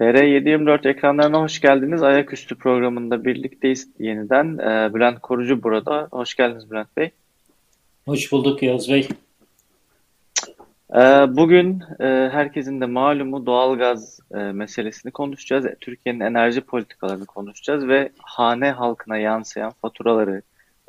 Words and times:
TR724 0.00 0.88
ekranlarına 0.88 1.40
hoş 1.40 1.60
geldiniz. 1.60 2.02
Ayaküstü 2.02 2.54
programında 2.54 3.24
birlikteyiz 3.24 3.88
yeniden. 3.98 4.58
Ee, 4.58 4.94
Bülent 4.94 5.20
Korucu 5.20 5.62
burada. 5.62 6.08
Hoş 6.10 6.34
geldiniz 6.34 6.70
Bülent 6.70 6.96
Bey. 6.96 7.10
Hoş 8.04 8.32
bulduk 8.32 8.62
Yaz 8.62 8.90
Bey. 8.90 9.08
Ee, 10.94 11.00
bugün 11.36 11.82
e, 12.00 12.04
herkesin 12.32 12.80
de 12.80 12.86
malumu 12.86 13.46
doğalgaz 13.46 14.20
e, 14.34 14.36
meselesini 14.36 15.12
konuşacağız. 15.12 15.66
Türkiye'nin 15.80 16.20
enerji 16.20 16.60
politikalarını 16.60 17.26
konuşacağız 17.26 17.88
ve 17.88 18.10
hane 18.18 18.70
halkına 18.70 19.18
yansıyan 19.18 19.72
faturaları 19.82 20.42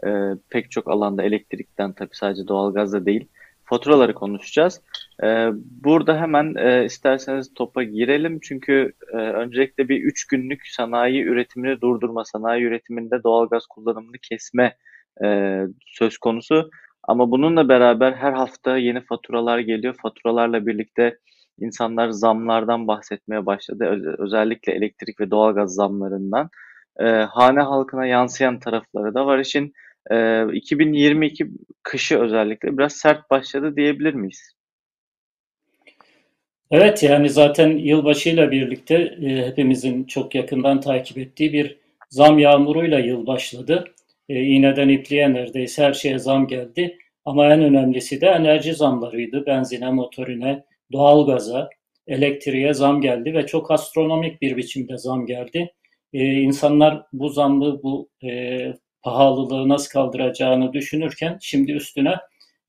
e, 0.06 0.10
pek 0.50 0.72
çok 0.72 0.88
alanda 0.88 1.24
elektrikten 1.24 1.92
tabii 1.92 2.16
sadece 2.16 2.48
doğalgazda 2.48 3.06
değil 3.06 3.28
faturaları 3.72 4.14
konuşacağız. 4.14 4.82
Ee, 5.24 5.50
burada 5.84 6.18
hemen 6.22 6.56
e, 6.56 6.86
isterseniz 6.86 7.54
topa 7.54 7.84
girelim 7.84 8.40
çünkü 8.40 8.94
e, 9.14 9.18
öncelikle 9.18 9.90
bir 9.90 10.04
üç 10.04 10.28
günlük 10.28 10.68
sanayi 10.68 11.24
üretimini 11.24 11.82
durdurma, 11.82 12.26
sanayi 12.26 12.64
üretiminde 12.64 13.24
doğalgaz 13.24 13.66
kullanımını 13.66 14.18
kesme 14.30 14.76
e, 15.24 15.60
söz 15.86 16.18
konusu. 16.18 16.70
Ama 17.04 17.32
bununla 17.32 17.70
beraber 17.70 18.14
her 18.14 18.34
hafta 18.34 18.78
yeni 18.78 19.02
faturalar 19.02 19.60
geliyor. 19.60 19.96
Faturalarla 20.02 20.66
birlikte 20.66 21.18
insanlar 21.60 22.10
zamlardan 22.10 22.88
bahsetmeye 22.88 23.46
başladı. 23.46 24.16
özellikle 24.18 24.74
elektrik 24.74 25.20
ve 25.20 25.32
doğalgaz 25.32 25.74
zamlarından. 25.76 26.50
hane 27.30 27.62
halkına 27.62 28.06
yansıyan 28.06 28.60
tarafları 28.60 29.14
da 29.14 29.26
var 29.26 29.40
işin. 29.40 29.74
2022 30.54 31.48
kışı 31.84 32.20
özellikle 32.20 32.78
biraz 32.78 32.94
sert 32.94 33.30
başladı 33.30 33.76
diyebilir 33.76 34.14
miyiz? 34.14 34.56
Evet 36.72 37.04
yani 37.04 37.30
zaten 37.30 37.78
yılbaşıyla 37.78 38.52
birlikte 38.52 38.96
e, 38.96 39.48
hepimizin 39.48 40.04
çok 40.04 40.36
yakından 40.36 40.82
takip 40.82 41.18
ettiği 41.18 41.54
bir 41.54 41.78
zam 42.10 42.40
yağmuruyla 42.40 43.00
yıl 43.00 43.28
başladı. 43.28 43.86
E, 44.30 44.42
iğneden 44.44 44.90
ipliğe 44.90 45.34
neredeyse 45.34 45.84
her 45.84 45.94
şeye 45.94 46.20
zam 46.20 46.48
geldi. 46.48 46.98
Ama 47.26 47.54
en 47.54 47.62
önemlisi 47.62 48.22
de 48.22 48.28
enerji 48.28 48.74
zamlarıydı. 48.74 49.46
Benzine, 49.46 49.90
motorine, 49.92 50.64
doğalgaza, 50.92 51.70
elektriğe 52.08 52.74
zam 52.74 53.02
geldi 53.02 53.34
ve 53.34 53.48
çok 53.48 53.72
astronomik 53.72 54.42
bir 54.42 54.58
biçimde 54.58 54.98
zam 54.98 55.26
geldi. 55.26 55.74
Ee, 56.14 56.34
insanlar 56.34 57.04
bu 57.14 57.30
zammı, 57.30 57.84
bu 57.84 58.10
e, 58.24 58.74
pahalılığı 59.04 59.70
nasıl 59.70 59.90
kaldıracağını 59.90 60.74
düşünürken 60.74 61.38
şimdi 61.42 61.72
üstüne 61.72 62.16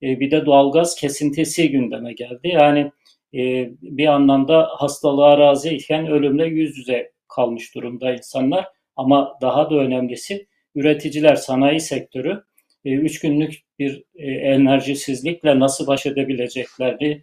e, 0.03 0.19
bir 0.19 0.31
de 0.31 0.45
doğalgaz 0.45 0.95
kesintisi 0.95 1.71
gündeme 1.71 2.13
geldi. 2.13 2.47
Yani 2.47 2.91
e, 3.33 3.69
bir 3.81 4.07
anlamda 4.07 4.69
hastalığa 4.77 5.37
razı 5.37 5.69
iken 5.69 6.07
ölümle 6.07 6.45
yüz 6.45 6.77
yüze 6.77 7.11
kalmış 7.27 7.75
durumda 7.75 8.13
insanlar. 8.13 8.67
Ama 8.95 9.37
daha 9.41 9.69
da 9.69 9.75
önemlisi 9.75 10.47
üreticiler, 10.75 11.35
sanayi 11.35 11.79
sektörü 11.79 12.43
e, 12.85 12.91
üç 12.93 13.19
günlük 13.19 13.53
bir 13.79 14.03
enerjisizlikle 14.19 15.59
nasıl 15.59 15.87
baş 15.87 16.05
edebileceklerini, 16.05 17.21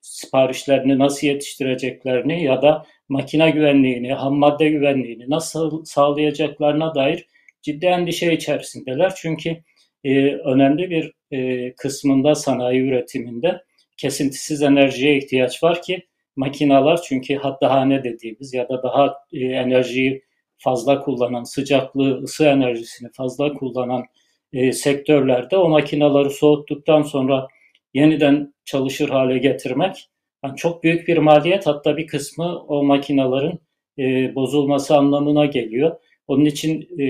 siparişlerini 0.00 0.98
nasıl 0.98 1.26
yetiştireceklerini 1.26 2.44
ya 2.44 2.62
da 2.62 2.86
makine 3.08 3.50
güvenliğini, 3.50 4.12
ham 4.12 4.34
madde 4.34 4.68
güvenliğini 4.68 5.30
nasıl 5.30 5.84
sağlayacaklarına 5.84 6.94
dair 6.94 7.26
ciddi 7.62 7.86
endişe 7.86 8.32
içerisindeler. 8.32 9.12
Çünkü 9.16 9.56
e, 10.04 10.34
önemli 10.34 10.90
bir 10.90 11.12
e, 11.30 11.72
kısmında 11.74 12.34
sanayi 12.34 12.80
üretiminde 12.80 13.62
kesintisiz 13.96 14.62
enerjiye 14.62 15.18
ihtiyaç 15.18 15.62
var 15.62 15.82
ki 15.82 16.06
makinalar 16.36 17.02
çünkü 17.02 17.36
hatta 17.36 17.70
hane 17.70 18.04
dediğimiz 18.04 18.54
ya 18.54 18.68
da 18.68 18.82
daha 18.82 19.14
e, 19.32 19.38
enerjiyi 19.38 20.22
fazla 20.58 21.00
kullanan, 21.00 21.44
sıcaklığı, 21.44 22.22
ısı 22.22 22.44
enerjisini 22.44 23.08
fazla 23.12 23.52
kullanan 23.52 24.04
e, 24.52 24.72
sektörlerde 24.72 25.56
o 25.56 25.68
makinaları 25.68 26.30
soğuttuktan 26.30 27.02
sonra 27.02 27.48
yeniden 27.94 28.54
çalışır 28.64 29.08
hale 29.08 29.38
getirmek 29.38 30.08
yani 30.44 30.56
çok 30.56 30.84
büyük 30.84 31.08
bir 31.08 31.18
maliyet 31.18 31.66
hatta 31.66 31.96
bir 31.96 32.06
kısmı 32.06 32.58
o 32.58 32.84
makinaların 32.84 33.58
e, 33.98 34.34
bozulması 34.34 34.96
anlamına 34.96 35.46
geliyor. 35.46 35.96
Onun 36.26 36.44
için 36.44 36.88
e, 37.00 37.04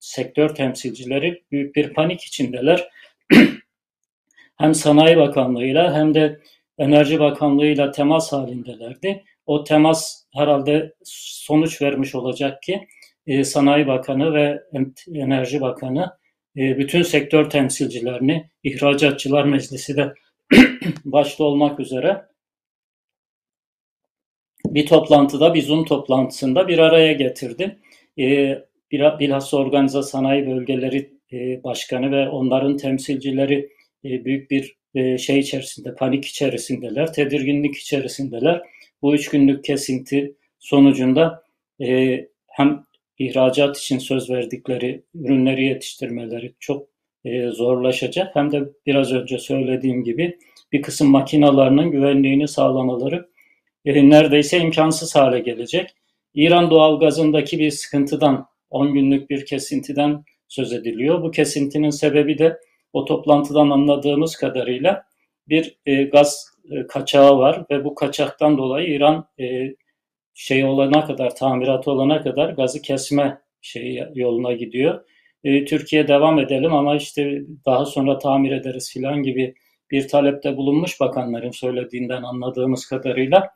sektör 0.00 0.54
temsilcileri 0.54 1.42
büyük 1.52 1.76
bir 1.76 1.94
panik 1.94 2.22
içindeler. 2.22 2.88
hem 4.56 4.74
Sanayi 4.74 5.16
Bakanlığı'yla 5.16 5.94
hem 5.94 6.14
de 6.14 6.40
Enerji 6.78 7.20
Bakanlığı'yla 7.20 7.90
temas 7.90 8.32
halindelerdi. 8.32 9.24
O 9.46 9.64
temas 9.64 10.24
herhalde 10.34 10.94
sonuç 11.04 11.82
vermiş 11.82 12.14
olacak 12.14 12.62
ki 12.62 12.88
e, 13.26 13.44
Sanayi 13.44 13.86
Bakanı 13.86 14.34
ve 14.34 14.62
Enerji 15.14 15.60
Bakanı 15.60 16.18
e, 16.56 16.78
bütün 16.78 17.02
sektör 17.02 17.50
temsilcilerini 17.50 18.50
İhracatçılar 18.62 19.44
Meclisi 19.44 19.96
de 19.96 20.14
başta 21.04 21.44
olmak 21.44 21.80
üzere 21.80 22.28
bir 24.64 24.86
toplantıda, 24.86 25.54
bir 25.54 25.62
Zoom 25.62 25.84
toplantısında 25.84 26.68
bir 26.68 26.78
araya 26.78 27.12
getirdi. 27.12 27.78
E, 28.18 28.58
bilhassa 28.92 29.56
organize 29.56 30.02
sanayi 30.02 30.46
bölgeleri 30.46 31.18
e, 31.32 31.64
başkanı 31.64 32.12
ve 32.12 32.28
onların 32.28 32.76
temsilcileri 32.76 33.68
e, 34.04 34.24
büyük 34.24 34.50
bir 34.50 34.76
e, 34.94 35.18
şey 35.18 35.38
içerisinde, 35.38 35.94
panik 35.94 36.24
içerisindeler, 36.24 37.12
tedirginlik 37.12 37.76
içerisindeler. 37.76 38.62
Bu 39.02 39.14
üç 39.14 39.28
günlük 39.28 39.64
kesinti 39.64 40.34
sonucunda 40.58 41.42
hem 42.46 42.84
ihracat 43.18 43.78
için 43.78 43.98
söz 43.98 44.30
verdikleri 44.30 45.02
ürünleri 45.14 45.64
yetiştirmeleri 45.64 46.54
çok 46.60 46.88
zorlaşacak 47.50 48.36
hem 48.36 48.52
de 48.52 48.62
biraz 48.86 49.12
önce 49.12 49.38
söylediğim 49.38 50.04
gibi 50.04 50.38
bir 50.72 50.82
kısım 50.82 51.10
makinalarının 51.10 51.90
güvenliğini 51.90 52.48
sağlamaları 52.48 53.28
neredeyse 53.84 54.58
imkansız 54.58 55.16
hale 55.16 55.38
gelecek. 55.38 55.90
İran 56.34 56.70
doğalgazındaki 56.70 57.58
bir 57.58 57.70
sıkıntıdan 57.70 58.46
10 58.70 58.94
günlük 58.94 59.30
bir 59.30 59.46
kesintiden 59.46 60.24
söz 60.48 60.72
ediliyor. 60.72 61.22
Bu 61.22 61.30
kesintinin 61.30 61.90
sebebi 61.90 62.38
de 62.38 62.58
o 62.92 63.04
toplantıdan 63.04 63.70
anladığımız 63.70 64.36
kadarıyla 64.36 65.02
bir 65.48 65.78
e, 65.86 66.04
gaz 66.04 66.46
e, 66.70 66.86
kaçağı 66.86 67.38
var 67.38 67.64
ve 67.70 67.84
bu 67.84 67.94
kaçaktan 67.94 68.58
dolayı 68.58 68.88
İran 68.88 69.28
e, 69.40 69.74
şey 70.34 70.64
olana 70.64 71.06
kadar, 71.06 71.34
tamirat 71.34 71.88
olana 71.88 72.22
kadar 72.22 72.50
gazı 72.50 72.82
kesme 72.82 73.38
şey 73.60 74.04
yoluna 74.14 74.52
gidiyor. 74.52 75.04
E, 75.44 75.64
Türkiye 75.64 76.08
devam 76.08 76.38
edelim 76.38 76.74
ama 76.74 76.96
işte 76.96 77.42
daha 77.66 77.84
sonra 77.84 78.18
tamir 78.18 78.52
ederiz 78.52 78.92
filan 78.92 79.22
gibi 79.22 79.54
bir 79.90 80.08
talepte 80.08 80.56
bulunmuş 80.56 81.00
bakanların 81.00 81.50
söylediğinden 81.50 82.22
anladığımız 82.22 82.86
kadarıyla. 82.86 83.50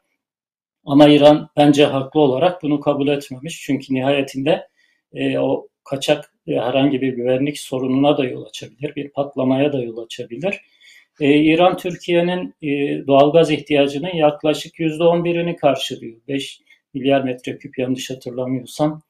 Ama 0.84 1.08
İran 1.08 1.48
bence 1.56 1.84
haklı 1.84 2.20
olarak 2.20 2.62
bunu 2.62 2.80
kabul 2.80 3.08
etmemiş. 3.08 3.62
Çünkü 3.62 3.94
nihayetinde 3.94 4.68
e, 5.14 5.38
o 5.38 5.68
kaçak 5.84 6.34
e, 6.46 6.52
herhangi 6.52 7.00
bir 7.00 7.12
güvenlik 7.12 7.58
sorununa 7.58 8.18
da 8.18 8.24
yol 8.24 8.44
açabilir, 8.44 8.94
bir 8.96 9.10
patlamaya 9.10 9.72
da 9.72 9.82
yol 9.82 10.04
açabilir. 10.04 10.60
E, 11.20 11.34
İran 11.34 11.76
Türkiye'nin 11.76 12.54
e, 12.62 13.06
doğalgaz 13.06 13.50
ihtiyacının 13.50 14.14
yaklaşık 14.14 14.74
%11'ini 14.74 15.56
karşılıyor. 15.56 16.16
5 16.28 16.60
milyar 16.94 17.24
metreküp 17.24 17.78
yanlış 17.78 18.10
hatırlamıyorsam 18.10 19.02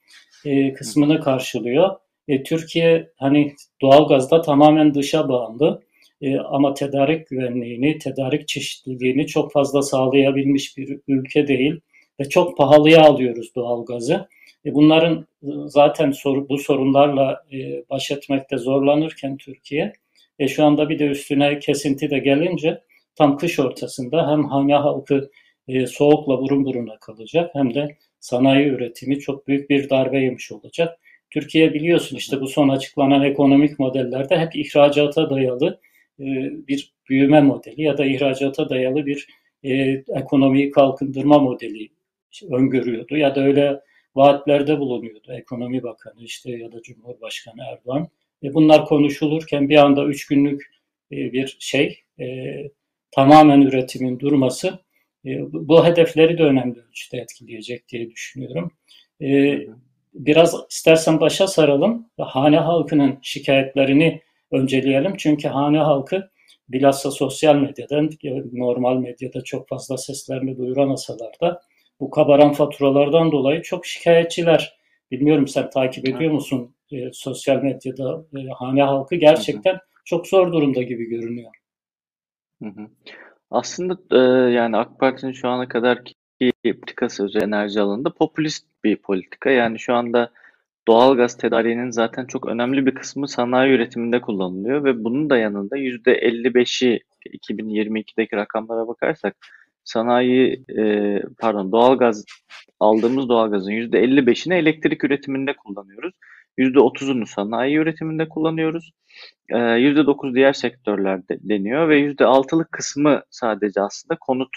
e, 0.44 0.72
kısmını 0.72 1.20
karşılıyor. 1.20 1.96
E, 2.28 2.42
Türkiye 2.42 3.10
hani 3.16 3.54
doğalgazda 3.82 4.42
tamamen 4.42 4.94
dışa 4.94 5.28
bağımlı 5.28 5.82
e, 6.20 6.38
ama 6.38 6.74
tedarik 6.74 7.28
güvenliğini, 7.28 7.98
tedarik 7.98 8.48
çeşitliliğini 8.48 9.26
çok 9.26 9.52
fazla 9.52 9.82
sağlayabilmiş 9.82 10.76
bir 10.76 11.00
ülke 11.08 11.48
değil 11.48 11.80
ve 12.20 12.28
çok 12.28 12.56
pahalıya 12.56 13.02
alıyoruz 13.02 13.54
doğalgazı. 13.56 14.28
E, 14.66 14.74
bunların 14.74 15.26
zaten 15.66 16.10
soru, 16.10 16.48
bu 16.48 16.58
sorunlarla 16.58 17.44
e, 17.52 17.84
baş 17.90 18.10
etmekte 18.10 18.58
zorlanırken 18.58 19.36
Türkiye, 19.36 19.92
e, 20.38 20.48
şu 20.48 20.64
anda 20.64 20.88
bir 20.88 20.98
de 20.98 21.06
üstüne 21.06 21.58
kesinti 21.58 22.10
de 22.10 22.18
gelince 22.18 22.80
tam 23.14 23.38
kış 23.38 23.58
ortasında 23.58 24.30
hem 24.30 24.44
hane 24.44 24.74
halkı 24.74 25.30
e, 25.68 25.86
soğukla 25.86 26.38
burun 26.38 26.64
buruna 26.64 26.98
kalacak 26.98 27.50
hem 27.54 27.74
de 27.74 27.96
sanayi 28.20 28.66
üretimi 28.66 29.18
çok 29.18 29.48
büyük 29.48 29.70
bir 29.70 29.90
darbe 29.90 30.20
yemiş 30.20 30.52
olacak. 30.52 30.98
Türkiye 31.30 31.74
biliyorsun 31.74 32.16
işte 32.16 32.40
bu 32.40 32.48
son 32.48 32.68
açıklanan 32.68 33.22
ekonomik 33.22 33.78
modellerde 33.78 34.38
hep 34.38 34.56
ihracata 34.56 35.30
dayalı 35.30 35.80
e, 36.20 36.24
bir 36.68 36.92
büyüme 37.08 37.40
modeli 37.40 37.82
ya 37.82 37.98
da 37.98 38.04
ihracata 38.04 38.68
dayalı 38.68 39.06
bir 39.06 39.26
ekonomiyi 40.08 40.70
kalkındırma 40.70 41.38
modeli 41.38 41.88
öngörüyordu 42.50 43.16
ya 43.16 43.34
da 43.34 43.40
öyle 43.44 43.80
vaatlerde 44.14 44.78
bulunuyordu 44.78 45.32
Ekonomi 45.32 45.82
Bakanı 45.82 46.22
işte 46.22 46.50
ya 46.50 46.72
da 46.72 46.82
Cumhurbaşkanı 46.82 47.62
Erdoğan. 47.72 48.08
E 48.42 48.54
bunlar 48.54 48.84
konuşulurken 48.84 49.68
bir 49.68 49.76
anda 49.76 50.04
üç 50.04 50.26
günlük 50.26 50.62
e, 51.12 51.16
bir 51.16 51.56
şey 51.60 52.00
e, 52.20 52.56
tamamen 53.10 53.60
üretimin 53.60 54.18
durması 54.18 54.78
bu 55.52 55.86
hedefleri 55.86 56.38
de 56.38 56.42
önemli 56.42 56.80
ölçüde 56.80 57.18
etkileyecek 57.18 57.88
diye 57.88 58.10
düşünüyorum. 58.10 58.72
Biraz 60.14 60.54
istersen 60.70 61.20
başa 61.20 61.46
saralım. 61.46 62.10
Hane 62.18 62.58
halkının 62.58 63.18
şikayetlerini 63.22 64.20
önceleyelim. 64.50 65.16
Çünkü 65.16 65.48
hane 65.48 65.78
halkı 65.78 66.30
bilhassa 66.68 67.10
sosyal 67.10 67.56
medyadan, 67.56 68.10
normal 68.52 68.96
medyada 68.96 69.44
çok 69.44 69.68
fazla 69.68 69.98
seslerini 69.98 70.56
duyuramasalar 70.56 71.40
da 71.40 71.62
bu 72.02 72.10
kabaran 72.10 72.52
faturalardan 72.52 73.32
dolayı 73.32 73.62
çok 73.62 73.86
şikayetçiler. 73.86 74.78
Bilmiyorum 75.10 75.48
sen 75.48 75.70
takip 75.70 76.08
ediyor 76.08 76.32
musun 76.32 76.74
e, 76.92 77.12
sosyal 77.12 77.62
medyada 77.62 78.24
e, 78.36 78.48
hane 78.48 78.82
halkı 78.82 79.14
gerçekten 79.14 79.72
hı 79.72 79.76
hı. 79.76 79.80
çok 80.04 80.26
zor 80.26 80.52
durumda 80.52 80.82
gibi 80.82 81.04
görünüyor. 81.04 81.50
Hı 82.62 82.68
hı. 82.68 82.88
Aslında 83.50 83.98
e, 84.10 84.18
yani 84.52 84.76
AK 84.76 84.98
Parti'nin 84.98 85.32
şu 85.32 85.48
ana 85.48 85.68
kadarki 85.68 86.14
politikası 86.64 87.24
özel 87.24 87.42
enerji 87.42 87.80
alanında 87.80 88.10
popülist 88.10 88.66
bir 88.84 88.96
politika. 88.96 89.50
Yani 89.50 89.78
şu 89.78 89.94
anda 89.94 90.30
doğal 90.88 91.16
gaz 91.16 91.36
tedariğinin 91.36 91.90
zaten 91.90 92.26
çok 92.26 92.46
önemli 92.46 92.86
bir 92.86 92.94
kısmı 92.94 93.28
sanayi 93.28 93.72
üretiminde 93.72 94.20
kullanılıyor 94.20 94.84
ve 94.84 95.04
bunun 95.04 95.30
da 95.30 95.36
yanında 95.36 95.76
%55'i 95.76 97.00
2022'deki 97.26 98.36
rakamlara 98.36 98.88
bakarsak 98.88 99.36
sanayi 99.84 100.64
e, 100.78 101.18
pardon 101.38 101.72
doğalgaz 101.72 102.24
aldığımız 102.80 103.28
doğalgazın 103.28 103.70
%55'ini 103.70 104.54
elektrik 104.54 105.04
üretiminde 105.04 105.56
kullanıyoruz. 105.56 106.14
%30'unu 106.58 107.26
sanayi 107.26 107.76
üretiminde 107.76 108.28
kullanıyoruz. 108.28 108.92
E, 109.48 109.56
%9 109.56 110.34
diğer 110.34 110.52
sektörlerde 110.52 111.38
deniyor 111.40 111.88
ve 111.88 112.00
%6'lık 112.00 112.72
kısmı 112.72 113.22
sadece 113.30 113.80
aslında 113.80 114.18
konut 114.20 114.48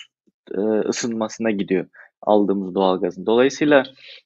e, 0.52 0.60
ısınmasına 0.60 1.52
gidiyor 1.52 1.86
aldığımız 2.22 2.76
doğalgazın. 2.76 3.26
Dolayısıyla 3.26 3.84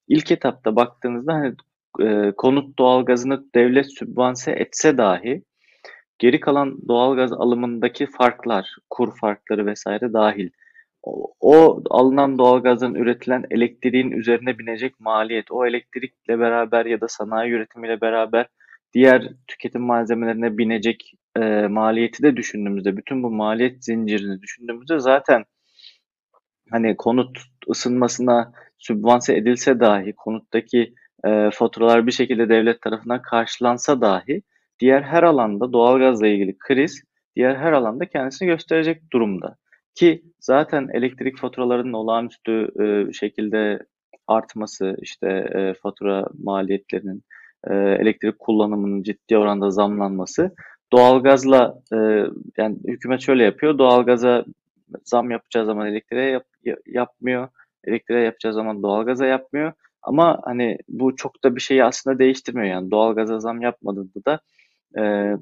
ilk 0.08 0.32
etapta 0.32 0.76
baktığınızda 0.76 1.34
hani 1.34 1.56
e, 2.00 2.32
konut 2.32 2.80
doğalgazını 2.80 3.44
devlet 3.56 3.98
sübvanse 3.98 4.52
etse 4.52 4.98
dahi 4.98 5.44
geri 6.20 6.40
kalan 6.40 6.88
doğalgaz 6.88 7.34
alımındaki 7.34 8.08
farklar, 8.08 8.76
kur 8.90 9.18
farkları 9.18 9.66
vesaire 9.66 10.14
dahil 10.14 10.50
o, 11.04 11.84
alınan 11.90 12.38
doğalgazdan 12.38 12.96
üretilen 12.96 13.44
elektriğin 13.52 14.12
üzerine 14.12 14.60
binecek 14.60 15.00
maliyet, 15.00 15.52
o 15.52 15.66
elektrikle 15.66 16.40
beraber 16.40 16.86
ya 16.86 17.02
da 17.02 17.08
sanayi 17.08 17.52
üretimiyle 17.52 18.02
beraber 18.02 18.48
diğer 18.94 19.30
tüketim 19.48 19.82
malzemelerine 19.82 20.58
binecek 20.58 21.14
e, 21.36 21.68
maliyeti 21.68 22.24
de 22.24 22.38
düşündüğümüzde, 22.38 22.98
bütün 22.98 23.24
bu 23.24 23.30
maliyet 23.30 23.86
zincirini 23.86 24.42
düşündüğümüzde 24.42 25.00
zaten 25.00 25.46
hani 26.72 26.98
konut 26.98 27.38
ısınmasına 27.70 28.52
sübvanse 28.78 29.36
edilse 29.36 29.80
dahi, 29.80 30.14
konuttaki 30.18 30.94
e, 31.26 31.50
faturalar 31.54 32.08
bir 32.08 32.12
şekilde 32.12 32.50
devlet 32.50 32.82
tarafından 32.82 33.22
karşılansa 33.22 34.02
dahi 34.02 34.42
diğer 34.80 35.02
her 35.02 35.24
alanda 35.24 35.74
doğalgazla 35.74 36.28
ilgili 36.28 36.58
kriz 36.58 37.04
diğer 37.36 37.56
her 37.56 37.72
alanda 37.72 38.06
kendisini 38.06 38.48
gösterecek 38.48 39.02
durumda. 39.14 39.56
Ki 39.96 40.24
zaten 40.40 40.88
elektrik 40.94 41.38
faturalarının 41.38 41.94
olağanüstü 41.94 42.68
e, 42.82 43.14
şekilde 43.14 43.80
artması, 44.28 44.96
işte 45.02 45.28
e, 45.28 45.74
fatura 45.74 46.26
maliyetlerinin, 46.44 47.24
e, 47.68 47.74
elektrik 47.76 48.40
kullanımının 48.40 49.04
ciddi 49.04 49.38
oranda 49.38 49.72
zamlanması, 49.72 50.56
doğalgazla 50.94 51.82
e, 51.94 51.98
yani 52.58 52.78
hükümet 52.88 53.22
şöyle 53.22 53.44
yapıyor, 53.44 53.78
doğalgaza 53.78 54.46
zam 55.04 55.32
yapacağı 55.32 55.66
zaman 55.66 55.88
elektriğe 55.88 56.30
yap, 56.30 56.46
yapmıyor, 56.86 57.48
elektriğe 57.84 58.22
yapacağı 58.22 58.54
zaman 58.54 58.84
doğalgaza 58.84 59.26
yapmıyor. 59.26 59.74
Ama 60.02 60.42
hani 60.44 60.78
bu 60.90 61.16
çok 61.16 61.44
da 61.44 61.56
bir 61.56 61.62
şeyi 61.62 61.84
aslında 61.84 62.20
değiştirmiyor 62.20 62.68
yani 62.68 62.92
doğalgaza 62.92 63.40
zam 63.40 63.62
yapmadığında 63.62 64.26
da 64.26 64.40
e, 65.02 65.34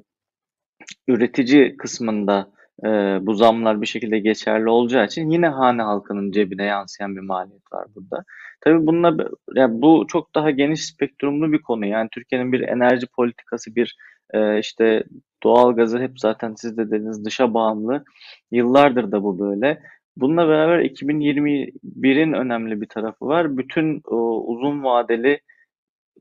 üretici 1.08 1.76
kısmında 1.76 2.50
e, 2.84 2.88
bu 3.22 3.34
zamlar 3.34 3.82
bir 3.82 3.86
şekilde 3.86 4.18
geçerli 4.18 4.70
olacağı 4.70 5.06
için 5.06 5.30
yine 5.30 5.48
hane 5.48 5.82
halkının 5.82 6.32
cebine 6.32 6.64
yansıyan 6.64 7.16
bir 7.16 7.20
maliyet 7.20 7.72
var 7.72 7.86
burada. 7.94 8.24
Tabii 8.60 8.86
bununla 8.86 9.16
yani 9.54 9.82
bu 9.82 10.06
çok 10.08 10.34
daha 10.34 10.50
geniş 10.50 10.84
spektrumlu 10.84 11.52
bir 11.52 11.62
konu. 11.62 11.86
Yani 11.86 12.08
Türkiye'nin 12.12 12.52
bir 12.52 12.60
enerji 12.60 13.06
politikası, 13.06 13.74
bir 13.76 13.96
e, 14.34 14.58
işte 14.58 15.04
doğal 15.42 15.76
gazı 15.76 15.98
hep 15.98 16.20
zaten 16.20 16.54
siz 16.54 16.76
de 16.76 16.90
dediniz 16.90 17.24
dışa 17.24 17.54
bağımlı. 17.54 18.04
Yıllardır 18.50 19.12
da 19.12 19.22
bu 19.22 19.38
böyle. 19.38 19.82
Bununla 20.16 20.48
beraber 20.48 20.78
2021'in 20.78 22.32
önemli 22.32 22.80
bir 22.80 22.88
tarafı 22.88 23.26
var. 23.26 23.58
Bütün 23.58 24.02
o, 24.04 24.44
uzun 24.46 24.84
vadeli 24.84 25.40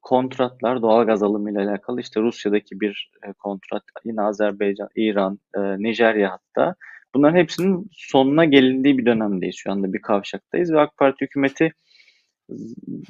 kontratlar 0.07 0.81
doğal 0.81 1.05
gaz 1.05 1.23
alımı 1.23 1.51
ile 1.51 1.59
alakalı 1.59 2.01
işte 2.01 2.21
Rusya'daki 2.21 2.79
bir 2.79 3.11
e, 3.27 3.33
kontrat, 3.33 3.83
yine 4.05 4.21
Azerbaycan, 4.21 4.89
İran, 4.95 5.39
e, 5.55 6.25
hatta. 6.25 6.75
Bunların 7.15 7.37
hepsinin 7.37 7.87
sonuna 7.91 8.45
gelindiği 8.45 8.97
bir 8.97 9.05
dönemdeyiz 9.05 9.55
şu 9.55 9.71
anda 9.71 9.93
bir 9.93 10.01
kavşaktayız 10.01 10.73
ve 10.73 10.79
AK 10.79 10.97
Parti 10.97 11.25
hükümeti 11.25 11.71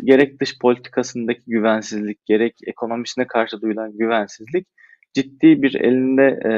gerek 0.03 0.41
dış 0.41 0.59
politikasındaki 0.59 1.41
güvensizlik, 1.47 2.25
gerek 2.25 2.53
ekonomisine 2.67 3.27
karşı 3.27 3.61
duyulan 3.61 3.97
güvensizlik 3.97 4.67
ciddi 5.13 5.61
bir 5.61 5.75
elinde 5.75 6.39
e, 6.45 6.51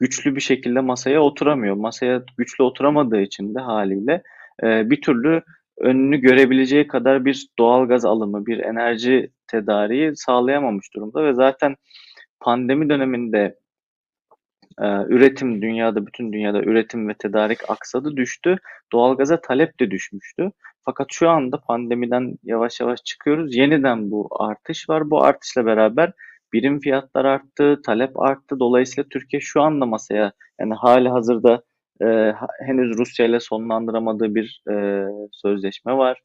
güçlü 0.00 0.36
bir 0.36 0.40
şekilde 0.40 0.80
masaya 0.80 1.20
oturamıyor. 1.20 1.74
Masaya 1.74 2.22
güçlü 2.36 2.64
oturamadığı 2.64 3.20
için 3.20 3.54
de 3.54 3.60
haliyle 3.60 4.22
e, 4.62 4.90
bir 4.90 5.00
türlü 5.00 5.42
önünü 5.80 6.16
görebileceği 6.16 6.86
kadar 6.86 7.24
bir 7.24 7.48
doğal 7.58 7.88
gaz 7.88 8.04
alımı, 8.04 8.46
bir 8.46 8.58
enerji 8.58 9.30
tedariği 9.48 10.16
sağlayamamış 10.16 10.94
durumda 10.94 11.24
ve 11.24 11.34
zaten 11.34 11.76
pandemi 12.40 12.88
döneminde 12.88 13.58
e, 14.80 14.86
üretim 14.86 15.62
dünyada 15.62 16.06
bütün 16.06 16.32
dünyada 16.32 16.62
üretim 16.62 17.08
ve 17.08 17.14
tedarik 17.14 17.70
aksadı 17.70 18.16
düştü. 18.16 18.56
Doğalgaza 18.92 19.40
talep 19.40 19.80
de 19.80 19.90
düşmüştü. 19.90 20.52
Fakat 20.84 21.06
şu 21.10 21.28
anda 21.28 21.60
pandemiden 21.60 22.34
yavaş 22.42 22.80
yavaş 22.80 23.04
çıkıyoruz. 23.04 23.54
Yeniden 23.56 24.10
bu 24.10 24.28
artış 24.30 24.88
var. 24.88 25.10
Bu 25.10 25.22
artışla 25.24 25.66
beraber 25.66 26.12
birim 26.52 26.80
fiyatlar 26.80 27.24
arttı, 27.24 27.80
talep 27.86 28.20
arttı. 28.20 28.60
Dolayısıyla 28.60 29.08
Türkiye 29.08 29.40
şu 29.40 29.62
anda 29.62 29.86
masaya 29.86 30.32
yani 30.60 30.74
hali 30.74 31.08
hazırda 31.08 31.62
e, 32.02 32.32
henüz 32.66 32.98
Rusya 32.98 33.26
ile 33.26 33.40
sonlandıramadığı 33.40 34.34
bir 34.34 34.62
e, 34.70 35.04
sözleşme 35.32 35.96
var. 35.96 36.20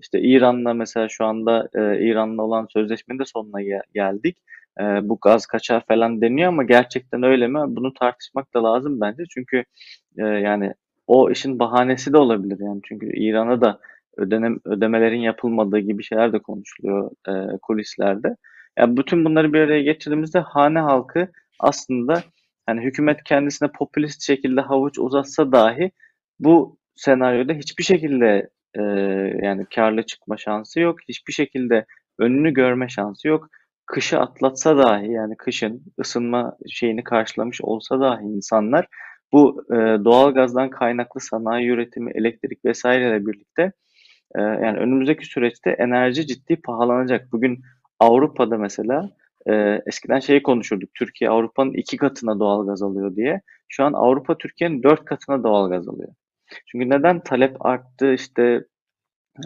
İşte 0.00 0.20
İran'la 0.20 0.74
mesela 0.74 1.08
şu 1.08 1.24
anda 1.24 1.68
e, 1.74 2.06
İran'la 2.06 2.42
olan 2.42 2.66
sözleşmenin 2.72 3.18
de 3.20 3.24
sonuna 3.24 3.62
gel- 3.62 3.82
geldik. 3.94 4.36
E, 4.80 4.82
bu 4.82 5.18
gaz 5.22 5.46
kaçar 5.46 5.84
falan 5.88 6.20
deniyor 6.20 6.48
ama 6.48 6.62
gerçekten 6.64 7.22
öyle 7.22 7.46
mi? 7.48 7.58
Bunu 7.68 7.94
tartışmak 7.94 8.54
da 8.54 8.64
lazım 8.64 9.00
bence. 9.00 9.22
Çünkü 9.30 9.64
e, 10.18 10.22
yani 10.22 10.74
o 11.06 11.30
işin 11.30 11.58
bahanesi 11.58 12.12
de 12.12 12.18
olabilir 12.18 12.58
yani. 12.60 12.80
Çünkü 12.84 13.06
İran'a 13.16 13.60
da 13.60 13.80
ödenem, 14.16 14.58
ödemelerin 14.64 15.20
yapılmadığı 15.20 15.78
gibi 15.78 16.02
şeyler 16.04 16.32
de 16.32 16.38
konuşuluyor 16.38 17.10
e, 17.28 17.58
kulislerde. 17.62 18.36
Yani 18.78 18.96
bütün 18.96 19.24
bunları 19.24 19.52
bir 19.52 19.60
araya 19.60 19.82
getirdiğimizde 19.82 20.38
hane 20.38 20.78
halkı 20.78 21.28
aslında 21.60 22.22
yani 22.68 22.80
hükümet 22.80 23.24
kendisine 23.24 23.68
popülist 23.72 24.22
şekilde 24.22 24.60
havuç 24.60 24.98
uzatsa 24.98 25.52
dahi 25.52 25.90
bu 26.40 26.78
senaryoda 26.94 27.52
hiçbir 27.52 27.84
şekilde 27.84 28.50
e, 28.78 28.82
yani 29.42 29.66
karlı 29.74 30.02
çıkma 30.02 30.36
şansı 30.36 30.80
yok. 30.80 30.98
Hiçbir 31.08 31.32
şekilde 31.32 31.86
önünü 32.18 32.50
görme 32.54 32.88
şansı 32.88 33.28
yok. 33.28 33.48
Kışı 33.86 34.18
atlatsa 34.20 34.78
dahi 34.78 35.12
yani 35.12 35.36
kışın 35.36 35.82
ısınma 36.00 36.56
şeyini 36.68 37.04
karşılamış 37.04 37.60
olsa 37.60 38.00
dahi 38.00 38.24
insanlar 38.24 38.86
bu 39.32 39.64
e, 39.72 39.76
doğal 40.04 40.34
gazdan 40.34 40.70
kaynaklı 40.70 41.20
sanayi 41.20 41.68
üretimi, 41.68 42.12
elektrik 42.14 42.64
vesaireyle 42.64 43.26
birlikte 43.26 43.72
e, 44.34 44.40
yani 44.42 44.78
önümüzdeki 44.78 45.26
süreçte 45.26 45.70
enerji 45.70 46.26
ciddi 46.26 46.56
pahalanacak. 46.56 47.32
Bugün 47.32 47.62
Avrupa'da 48.00 48.58
mesela 48.58 49.10
e, 49.46 49.82
eskiden 49.86 50.20
şeyi 50.20 50.42
konuşurduk. 50.42 50.90
Türkiye 50.94 51.30
Avrupa'nın 51.30 51.72
iki 51.72 51.96
katına 51.96 52.40
doğalgaz 52.40 52.82
alıyor 52.82 53.16
diye. 53.16 53.40
Şu 53.68 53.84
an 53.84 53.92
Avrupa 53.92 54.38
Türkiye'nin 54.38 54.82
dört 54.82 55.04
katına 55.04 55.44
doğalgaz 55.44 55.88
alıyor. 55.88 56.08
Çünkü 56.66 56.90
neden 56.90 57.20
talep 57.20 57.66
arttı 57.66 58.12
işte 58.14 58.64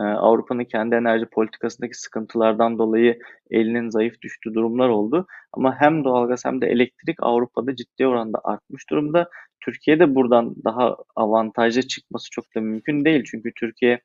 e, 0.01 0.03
Avrupa'nın 0.03 0.65
kendi 0.65 0.95
enerji 0.95 1.27
politikasındaki 1.27 1.99
sıkıntılardan 2.01 2.79
dolayı 2.79 3.19
elinin 3.51 3.91
zayıf 3.91 4.23
düştüğü 4.23 4.55
durumlar 4.55 4.89
oldu. 4.89 5.27
Ama 5.53 5.81
hem 5.81 6.05
doğalgaz 6.05 6.45
hem 6.45 6.61
de 6.61 6.67
elektrik 6.67 7.17
Avrupa'da 7.23 7.77
ciddi 7.77 8.07
oranda 8.07 8.41
artmış 8.45 8.91
durumda. 8.91 9.29
Türkiye'de 9.61 10.15
buradan 10.15 10.55
daha 10.65 10.97
avantajlı 11.17 11.83
çıkması 11.83 12.31
çok 12.31 12.55
da 12.55 12.61
mümkün 12.61 13.05
değil. 13.05 13.25
Çünkü 13.31 13.53
Türkiye 13.61 14.01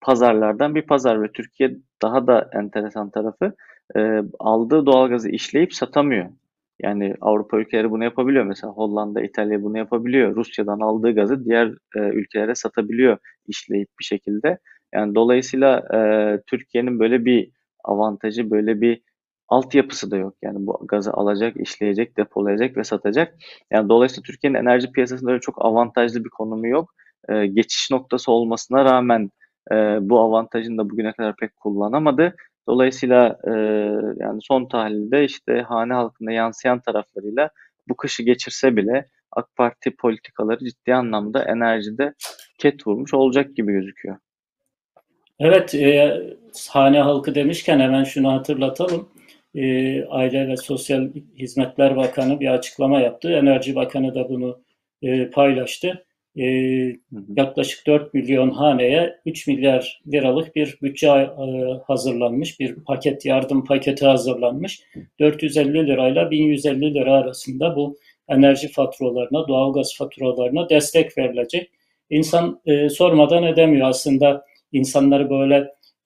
pazarlardan 0.00 0.74
bir 0.74 0.82
pazar 0.82 1.22
ve 1.22 1.32
Türkiye 1.32 1.76
daha 2.02 2.26
da 2.26 2.50
enteresan 2.54 3.10
tarafı 3.10 3.54
e, 3.96 4.22
aldığı 4.38 4.86
doğalgazı 4.86 5.28
işleyip 5.28 5.74
satamıyor. 5.74 6.30
Yani 6.82 7.14
Avrupa 7.20 7.58
ülkeleri 7.58 7.90
bunu 7.90 8.04
yapabiliyor. 8.04 8.44
Mesela 8.44 8.72
Hollanda, 8.72 9.22
İtalya 9.22 9.62
bunu 9.62 9.78
yapabiliyor. 9.78 10.36
Rusya'dan 10.36 10.80
aldığı 10.80 11.14
gazı 11.14 11.44
diğer 11.44 11.68
e, 11.96 12.00
ülkelere 12.00 12.54
satabiliyor 12.54 13.18
işleyip 13.46 13.88
bir 14.00 14.04
şekilde. 14.04 14.58
Yani 14.94 15.14
dolayısıyla 15.14 15.78
e, 15.94 15.98
Türkiye'nin 16.46 17.00
böyle 17.00 17.24
bir 17.24 17.50
avantajı, 17.84 18.50
böyle 18.50 18.80
bir 18.80 19.02
altyapısı 19.48 20.10
da 20.10 20.16
yok. 20.16 20.34
Yani 20.42 20.66
bu 20.66 20.86
gazı 20.88 21.12
alacak, 21.12 21.56
işleyecek, 21.56 22.16
depolayacak 22.16 22.76
ve 22.76 22.84
satacak. 22.84 23.34
Yani 23.70 23.88
dolayısıyla 23.88 24.22
Türkiye'nin 24.22 24.58
enerji 24.58 24.92
piyasasında 24.92 25.30
öyle 25.30 25.40
çok 25.40 25.64
avantajlı 25.64 26.24
bir 26.24 26.30
konumu 26.30 26.66
yok. 26.68 26.94
E, 27.28 27.46
geçiş 27.46 27.90
noktası 27.90 28.32
olmasına 28.32 28.84
rağmen 28.84 29.30
e, 29.72 29.74
bu 30.00 30.20
avantajını 30.20 30.78
da 30.78 30.90
bugüne 30.90 31.12
kadar 31.12 31.36
pek 31.36 31.56
kullanamadı. 31.56 32.34
Dolayısıyla 32.70 33.38
e, 33.44 33.50
yani 34.16 34.38
son 34.42 34.66
tahlilde 34.68 35.24
işte 35.24 35.62
hane 35.68 35.92
halkına 35.94 36.32
yansıyan 36.32 36.80
taraflarıyla 36.80 37.50
bu 37.88 37.96
kışı 37.96 38.22
geçirse 38.22 38.76
bile 38.76 39.06
AK 39.32 39.56
Parti 39.56 39.96
politikaları 39.96 40.64
ciddi 40.64 40.94
anlamda 40.94 41.44
enerjide 41.44 42.14
ket 42.58 42.86
vurmuş 42.86 43.14
olacak 43.14 43.56
gibi 43.56 43.72
gözüküyor. 43.72 44.16
Evet, 45.38 45.74
e, 45.74 46.20
hane 46.70 47.00
halkı 47.00 47.34
demişken 47.34 47.80
hemen 47.80 48.04
şunu 48.04 48.32
hatırlatalım. 48.32 49.08
E, 49.54 50.04
Aile 50.04 50.48
ve 50.48 50.56
Sosyal 50.56 51.08
Hizmetler 51.38 51.96
Bakanı 51.96 52.40
bir 52.40 52.48
açıklama 52.48 53.00
yaptı. 53.00 53.32
Enerji 53.32 53.74
Bakanı 53.74 54.14
da 54.14 54.28
bunu 54.28 54.60
e, 55.02 55.30
paylaştı. 55.30 56.04
E, 56.38 56.44
yaklaşık 57.36 57.86
4 57.86 58.14
milyon 58.14 58.50
haneye 58.50 59.20
3 59.26 59.46
milyar 59.46 60.02
liralık 60.12 60.56
bir 60.56 60.78
bütçe 60.82 61.06
e, 61.08 61.34
hazırlanmış, 61.86 62.60
bir 62.60 62.74
paket 62.74 63.26
yardım 63.26 63.64
paketi 63.64 64.06
hazırlanmış. 64.06 64.82
450 65.20 65.86
lirayla 65.86 66.30
1150 66.30 66.94
lira 66.94 67.12
arasında 67.12 67.76
bu 67.76 67.98
enerji 68.28 68.68
faturalarına, 68.68 69.48
doğalgaz 69.48 69.96
faturalarına 69.98 70.68
destek 70.68 71.18
verilecek. 71.18 71.70
İnsan 72.10 72.60
e, 72.66 72.88
sormadan 72.88 73.42
edemiyor 73.42 73.88
aslında 73.88 74.44
insanları 74.72 75.30
böyle 75.30 75.56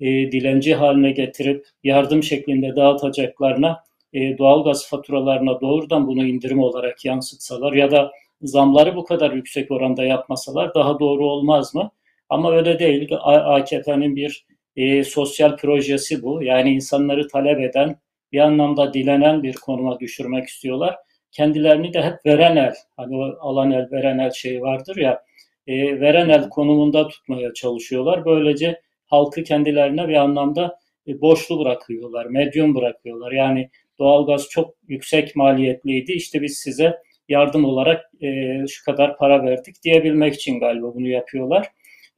e, 0.00 0.07
dilenci 0.07 0.75
haline 0.75 1.11
getirip 1.11 1.66
yardım 1.85 2.23
şeklinde 2.23 2.76
dağıtacaklarına 2.76 3.85
e, 4.12 4.38
doğalgaz 4.38 4.88
faturalarına 4.88 5.61
doğrudan 5.61 6.07
bunu 6.07 6.26
indirim 6.26 6.59
olarak 6.59 7.04
yansıtsalar 7.04 7.73
ya 7.73 7.90
da 7.90 8.12
zamları 8.49 8.97
bu 8.97 9.05
kadar 9.05 9.33
yüksek 9.33 9.71
oranda 9.71 10.05
yapmasalar 10.05 10.75
daha 10.75 11.01
doğru 11.01 11.27
olmaz 11.27 11.75
mı? 11.75 11.91
Ama 12.29 12.53
öyle 12.53 12.79
değil. 12.79 13.09
AKP'nin 13.23 14.17
bir 14.17 14.47
e, 14.77 15.05
sosyal 15.05 15.57
projesi 15.57 16.23
bu. 16.23 16.43
Yani 16.43 16.71
insanları 16.71 17.29
talep 17.29 17.61
eden, 17.61 17.97
bir 18.33 18.39
anlamda 18.39 18.95
dilenen 18.95 19.43
bir 19.43 19.55
konuma 19.55 20.01
düşürmek 20.01 20.49
istiyorlar. 20.49 20.97
Kendilerini 21.33 21.93
de 21.95 22.03
hep 22.03 22.27
veren 22.27 22.57
el, 22.57 22.75
hani 22.97 23.17
o 23.17 23.37
alan 23.41 23.71
el, 23.71 23.89
veren 23.93 24.19
el 24.19 24.31
şeyi 24.31 24.61
vardır 24.61 24.97
ya, 24.97 25.23
e, 25.67 26.01
veren 26.01 26.29
el 26.29 26.49
konumunda 26.49 27.09
tutmaya 27.09 27.55
çalışıyorlar. 27.55 28.25
Böylece 28.25 28.81
halkı 29.07 29.43
kendilerine 29.43 30.09
bir 30.09 30.15
anlamda 30.15 30.79
e, 31.09 31.21
borçlu 31.21 31.61
bırakıyorlar, 31.61 32.27
medyum 32.27 32.75
bırakıyorlar. 32.75 33.33
Yani 33.33 33.71
doğalgaz 33.99 34.49
çok 34.49 34.75
yüksek 34.89 35.37
maliyetliydi. 35.37 36.13
İşte 36.13 36.43
biz 36.43 36.59
size 36.59 36.99
yardım 37.28 37.64
olarak 37.64 38.11
e, 38.23 38.26
şu 38.69 38.85
kadar 38.85 39.16
para 39.16 39.43
verdik 39.43 39.83
diyebilmek 39.83 40.35
için 40.35 40.61
galiba 40.61 40.95
bunu 40.95 41.09
yapıyorlar. 41.09 41.69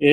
E, 0.02 0.08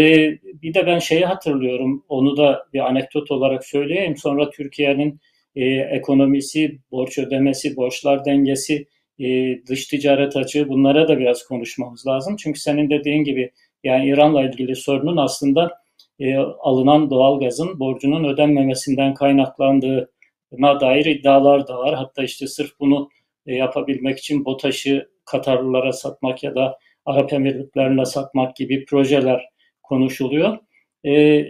bir 0.62 0.73
de 0.73 0.88
ben 0.88 1.00
şeyi 1.00 1.25
hatırlıyorum, 1.25 2.05
onu 2.09 2.38
da 2.38 2.65
bir 2.73 2.79
anekdot 2.79 3.31
olarak 3.31 3.65
söyleyeyim. 3.65 4.17
Sonra 4.17 4.50
Türkiye'nin 4.50 5.19
e, 5.55 5.65
ekonomisi, 5.65 6.79
borç 6.91 7.17
ödemesi, 7.17 7.75
borçlar 7.75 8.25
dengesi, 8.25 8.88
e, 9.19 9.59
dış 9.67 9.88
ticaret 9.88 10.38
açığı 10.38 10.69
bunlara 10.69 11.07
da 11.07 11.19
biraz 11.19 11.43
konuşmamız 11.43 12.07
lazım. 12.07 12.35
Çünkü 12.35 12.59
senin 12.59 12.89
dediğin 12.89 13.23
gibi 13.23 13.51
yani 13.83 14.09
İran'la 14.09 14.43
ilgili 14.43 14.75
sorunun 14.75 15.17
aslında 15.17 15.71
e, 16.19 16.35
alınan 16.38 17.09
doğalgazın 17.09 17.79
borcunun 17.79 18.23
ödenmemesinden 18.23 19.13
kaynaklandığına 19.13 20.79
dair 20.81 21.05
iddialar 21.05 21.67
da 21.67 21.77
var. 21.77 21.95
Hatta 21.95 22.23
işte 22.23 22.47
sırf 22.47 22.79
bunu 22.79 23.09
yapabilmek 23.45 24.19
için 24.19 24.45
BOTAŞ'ı 24.45 25.09
Katarlılara 25.25 25.91
satmak 25.91 26.43
ya 26.43 26.55
da 26.55 26.77
Arap 27.05 27.33
Emirlikleri'ne 27.33 28.05
satmak 28.05 28.55
gibi 28.55 28.85
projeler 28.85 29.45
konuşuluyor. 29.83 30.57
E, 31.05 31.45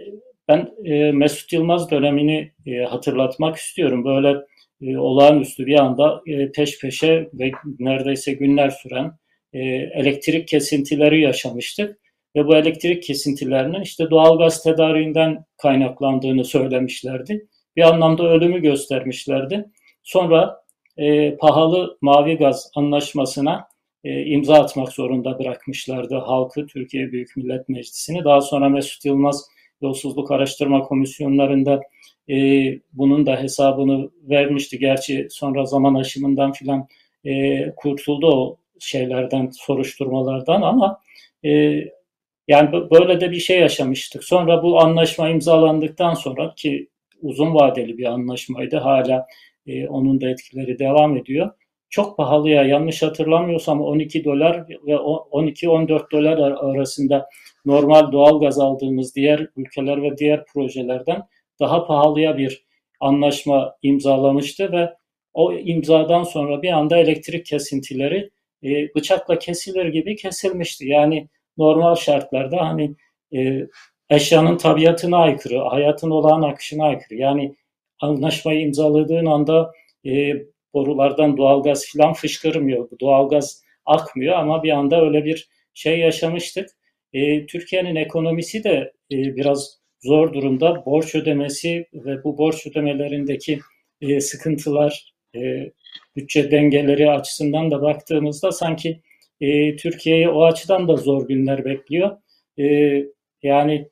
ben 0.48 0.70
e, 0.84 1.12
Mesut 1.12 1.52
Yılmaz 1.52 1.90
dönemini 1.90 2.52
hatırlatmak 2.88 3.56
istiyorum. 3.56 4.04
Böyle 4.04 4.36
olağanüstü 4.98 5.66
bir 5.66 5.78
anda 5.78 6.22
peş 6.54 6.80
peşe 6.80 7.28
ve 7.34 7.52
neredeyse 7.78 8.32
günler 8.32 8.70
süren 8.70 9.12
elektrik 9.94 10.48
kesintileri 10.48 11.20
yaşamıştık. 11.20 11.98
Ve 12.36 12.46
bu 12.46 12.56
elektrik 12.56 13.02
kesintilerinin 13.02 13.82
işte 13.82 14.10
doğalgaz 14.10 14.62
tedariğinden 14.62 15.44
kaynaklandığını 15.62 16.44
söylemişlerdi. 16.44 17.48
Bir 17.76 17.82
anlamda 17.82 18.28
ölümü 18.28 18.62
göstermişlerdi. 18.62 19.64
Sonra 20.02 20.63
e, 20.96 21.36
pahalı 21.36 21.98
mavi 22.00 22.36
gaz 22.36 22.70
anlaşmasına 22.74 23.68
e, 24.04 24.24
imza 24.24 24.54
atmak 24.54 24.92
zorunda 24.92 25.38
bırakmışlardı 25.38 26.14
halkı, 26.14 26.66
Türkiye 26.66 27.12
Büyük 27.12 27.36
Millet 27.36 27.68
Meclisi'ni. 27.68 28.24
Daha 28.24 28.40
sonra 28.40 28.68
Mesut 28.68 29.04
Yılmaz 29.04 29.44
yolsuzluk 29.82 30.30
araştırma 30.30 30.82
komisyonlarında 30.82 31.80
e, 32.30 32.34
bunun 32.92 33.26
da 33.26 33.42
hesabını 33.42 34.10
vermişti. 34.22 34.78
Gerçi 34.78 35.26
sonra 35.30 35.64
zaman 35.64 35.94
aşımından 35.94 36.52
filan 36.52 36.88
e, 37.24 37.64
kurtuldu 37.76 38.26
o 38.26 38.56
şeylerden, 38.78 39.50
soruşturmalardan 39.52 40.62
ama 40.62 41.00
e, 41.44 41.50
yani 42.48 42.72
böyle 42.72 43.20
de 43.20 43.30
bir 43.30 43.40
şey 43.40 43.60
yaşamıştık. 43.60 44.24
Sonra 44.24 44.62
bu 44.62 44.80
anlaşma 44.80 45.28
imzalandıktan 45.28 46.14
sonra 46.14 46.54
ki 46.54 46.88
uzun 47.22 47.54
vadeli 47.54 47.98
bir 47.98 48.04
anlaşmaydı 48.04 48.76
hala 48.76 49.26
e, 49.66 49.88
onun 49.88 50.20
da 50.20 50.28
etkileri 50.28 50.78
devam 50.78 51.16
ediyor. 51.16 51.50
Çok 51.90 52.16
pahalıya 52.16 52.64
yanlış 52.64 53.02
hatırlamıyorsam 53.02 53.80
12 53.80 54.24
dolar 54.24 54.68
ve 54.68 54.92
12-14 54.92 56.10
dolar 56.12 56.38
arasında 56.38 57.28
normal 57.64 58.12
doğal 58.12 58.40
gaz 58.40 58.58
aldığımız 58.58 59.14
diğer 59.14 59.48
ülkeler 59.56 60.02
ve 60.02 60.18
diğer 60.18 60.44
projelerden 60.44 61.22
daha 61.60 61.86
pahalıya 61.86 62.38
bir 62.38 62.64
anlaşma 63.00 63.76
imzalamıştı 63.82 64.72
ve 64.72 64.94
o 65.34 65.52
imzadan 65.52 66.22
sonra 66.22 66.62
bir 66.62 66.70
anda 66.72 66.96
elektrik 66.98 67.46
kesintileri 67.46 68.30
e, 68.64 68.94
bıçakla 68.94 69.38
kesilir 69.38 69.86
gibi 69.86 70.16
kesilmişti. 70.16 70.88
Yani 70.88 71.28
normal 71.58 71.94
şartlarda 71.94 72.60
hani 72.60 72.94
e, 73.36 73.66
eşyanın 74.10 74.56
tabiatına 74.56 75.18
aykırı, 75.18 75.58
hayatın 75.58 76.10
olağan 76.10 76.42
akışına 76.42 76.84
aykırı. 76.84 77.18
Yani 77.18 77.54
anlaşmayı 78.04 78.60
imzaladığın 78.60 79.26
anda 79.26 79.72
e, 80.06 80.32
borulardan 80.74 81.36
doğalgaz 81.36 81.84
falan 81.92 82.12
fışkırmıyor. 82.12 82.88
Doğalgaz 83.00 83.62
akmıyor 83.86 84.36
ama 84.36 84.62
bir 84.62 84.70
anda 84.70 85.04
öyle 85.04 85.24
bir 85.24 85.48
şey 85.74 85.98
yaşamıştık. 85.98 86.68
E, 87.12 87.46
Türkiye'nin 87.46 87.96
ekonomisi 87.96 88.64
de 88.64 88.92
e, 89.12 89.16
biraz 89.36 89.78
zor 90.02 90.32
durumda. 90.32 90.82
Borç 90.86 91.14
ödemesi 91.14 91.86
ve 91.94 92.24
bu 92.24 92.38
borç 92.38 92.66
ödemelerindeki 92.66 93.58
e, 94.00 94.20
sıkıntılar, 94.20 95.14
e, 95.36 95.70
bütçe 96.16 96.50
dengeleri 96.50 97.10
açısından 97.10 97.70
da 97.70 97.82
baktığımızda 97.82 98.52
sanki 98.52 99.00
e, 99.40 99.76
Türkiye'yi 99.76 100.28
o 100.28 100.44
açıdan 100.44 100.88
da 100.88 100.96
zor 100.96 101.28
günler 101.28 101.64
bekliyor. 101.64 102.16
E, 102.58 102.64
yani 103.42 103.88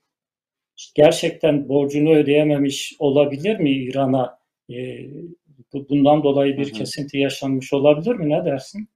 gerçekten 0.95 1.69
borcunu 1.69 2.15
ödeyememiş 2.15 2.97
olabilir 2.99 3.59
mi 3.59 3.71
İran'a? 3.71 4.39
E, 4.71 4.77
bundan 5.73 6.23
dolayı 6.23 6.57
bir 6.57 6.73
kesinti 6.73 7.19
yaşanmış 7.19 7.73
olabilir 7.73 8.15
mi? 8.15 8.31
Ne 8.31 8.45
dersin? 8.45 8.89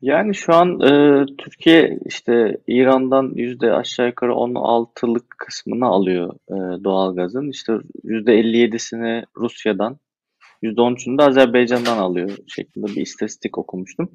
Yani 0.00 0.34
şu 0.34 0.54
an 0.54 0.80
e, 0.80 1.24
Türkiye 1.38 1.98
işte 2.06 2.58
İran'dan 2.66 3.32
yüzde 3.34 3.72
aşağı 3.72 4.06
yukarı 4.06 4.30
16'lık 4.30 5.30
kısmını 5.38 5.86
alıyor 5.86 6.34
e, 6.48 6.84
doğalgazın. 6.84 7.50
İşte 7.50 7.72
yüzde 8.02 8.40
57'sini 8.40 9.24
Rusya'dan, 9.36 9.98
yüzde 10.62 10.80
13'ünü 10.80 11.18
de 11.18 11.22
Azerbaycan'dan 11.22 11.98
alıyor 11.98 12.30
şeklinde 12.48 12.86
bir 12.86 13.00
istatistik 13.00 13.58
okumuştum. 13.58 14.10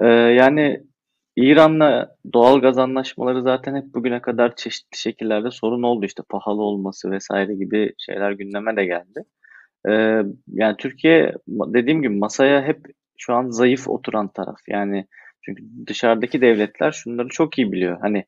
E, 0.00 0.06
yani 0.06 0.82
İran'la 1.40 2.16
doğal 2.32 2.60
gaz 2.60 2.78
anlaşmaları 2.78 3.42
zaten 3.42 3.76
hep 3.76 3.94
bugüne 3.94 4.22
kadar 4.22 4.56
çeşitli 4.56 4.98
şekillerde 4.98 5.50
sorun 5.50 5.82
oldu. 5.82 6.06
İşte 6.06 6.22
pahalı 6.28 6.62
olması 6.62 7.10
vesaire 7.10 7.54
gibi 7.54 7.92
şeyler 7.98 8.32
gündeme 8.32 8.76
de 8.76 8.84
geldi. 8.84 9.24
Ee, 9.88 10.22
yani 10.48 10.76
Türkiye 10.78 11.34
dediğim 11.48 12.02
gibi 12.02 12.16
masaya 12.16 12.62
hep 12.62 12.80
şu 13.18 13.34
an 13.34 13.50
zayıf 13.50 13.88
oturan 13.88 14.28
taraf. 14.28 14.58
Yani 14.68 15.06
çünkü 15.42 15.64
dışarıdaki 15.86 16.40
devletler 16.40 16.92
şunları 16.92 17.28
çok 17.28 17.58
iyi 17.58 17.72
biliyor. 17.72 17.98
Hani 18.00 18.24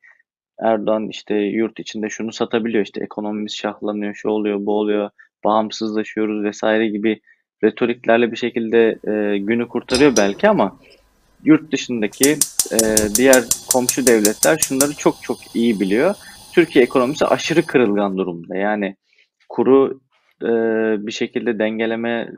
Erdoğan 0.59 1.07
işte 1.09 1.35
yurt 1.35 1.79
içinde 1.79 2.09
şunu 2.09 2.31
satabiliyor. 2.31 2.83
İşte 2.83 3.03
ekonomimiz 3.03 3.55
şahlanıyor, 3.55 4.15
şu 4.15 4.29
oluyor, 4.29 4.57
bu 4.65 4.71
oluyor, 4.71 5.09
bağımsızlaşıyoruz 5.43 6.43
vesaire 6.43 6.87
gibi 6.87 7.19
retoriklerle 7.63 8.31
bir 8.31 8.37
şekilde 8.37 8.99
e, 9.07 9.37
günü 9.37 9.67
kurtarıyor 9.67 10.13
belki 10.17 10.49
ama 10.49 10.79
yurt 11.45 11.71
dışındaki 11.71 12.29
e, 12.71 12.77
diğer 13.15 13.43
komşu 13.71 14.07
devletler 14.07 14.57
şunları 14.57 14.93
çok 14.93 15.23
çok 15.23 15.55
iyi 15.55 15.79
biliyor. 15.79 16.15
Türkiye 16.53 16.85
ekonomisi 16.85 17.25
aşırı 17.25 17.65
kırılgan 17.65 18.17
durumda. 18.17 18.55
Yani 18.55 18.95
kuru 19.49 20.01
e, 20.41 20.47
bir 21.07 21.11
şekilde 21.11 21.59
dengeleme 21.59 22.31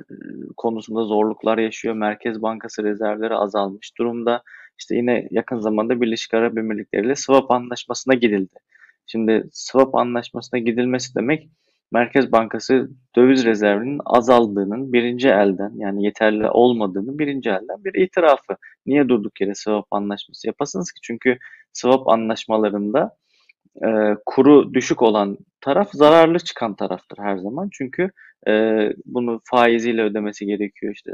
konusunda 0.57 1.03
zorluklar 1.03 1.57
yaşıyor. 1.57 1.95
Merkez 1.95 2.41
Bankası 2.41 2.83
rezervleri 2.83 3.35
azalmış 3.35 3.97
durumda. 3.97 4.43
İşte 4.79 4.95
yine 4.95 5.27
yakın 5.31 5.59
zamanda 5.59 6.01
Birleşik 6.01 6.33
Arap 6.33 6.57
Emirlikleri 6.57 7.05
ile 7.05 7.15
swap 7.15 7.51
anlaşmasına 7.51 8.13
gidildi. 8.13 8.55
Şimdi 9.07 9.49
swap 9.51 9.95
anlaşmasına 9.95 10.59
gidilmesi 10.59 11.15
demek 11.15 11.49
Merkez 11.91 12.31
Bankası 12.31 12.89
döviz 13.15 13.45
rezervinin 13.45 13.99
azaldığının 14.05 14.93
birinci 14.93 15.29
elden 15.29 15.71
yani 15.75 16.05
yeterli 16.05 16.49
olmadığının 16.49 17.19
birinci 17.19 17.49
elden 17.49 17.83
bir 17.85 18.01
itirafı. 18.01 18.57
Niye 18.85 19.09
durduk 19.09 19.41
yere 19.41 19.55
swap 19.55 19.85
anlaşması 19.91 20.47
yapasınız 20.47 20.91
ki? 20.91 20.99
Çünkü 21.03 21.37
swap 21.73 22.07
anlaşmalarında 22.07 23.15
e, 23.83 23.87
kuru 24.25 24.73
düşük 24.73 25.01
olan 25.01 25.37
taraf 25.61 25.89
zararlı 25.93 26.39
çıkan 26.39 26.75
taraftır 26.75 27.17
her 27.17 27.37
zaman. 27.37 27.69
Çünkü 27.71 28.11
e, 28.47 28.51
bunu 29.05 29.41
faiziyle 29.43 30.01
ödemesi 30.01 30.45
gerekiyor. 30.45 30.93
İşte 30.93 31.11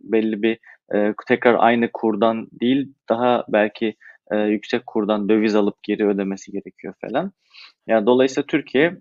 belli 0.00 0.42
bir 0.42 0.58
e, 0.94 1.14
tekrar 1.28 1.56
aynı 1.58 1.90
kurdan 1.92 2.48
değil 2.60 2.94
daha 3.08 3.44
belki 3.48 3.94
e, 4.32 4.36
yüksek 4.36 4.86
kurdan 4.86 5.28
döviz 5.28 5.54
alıp 5.54 5.82
geri 5.82 6.06
ödemesi 6.06 6.52
gerekiyor 6.52 6.94
falan. 7.00 7.32
Yani 7.86 8.06
dolayısıyla 8.06 8.46
Türkiye 8.46 8.96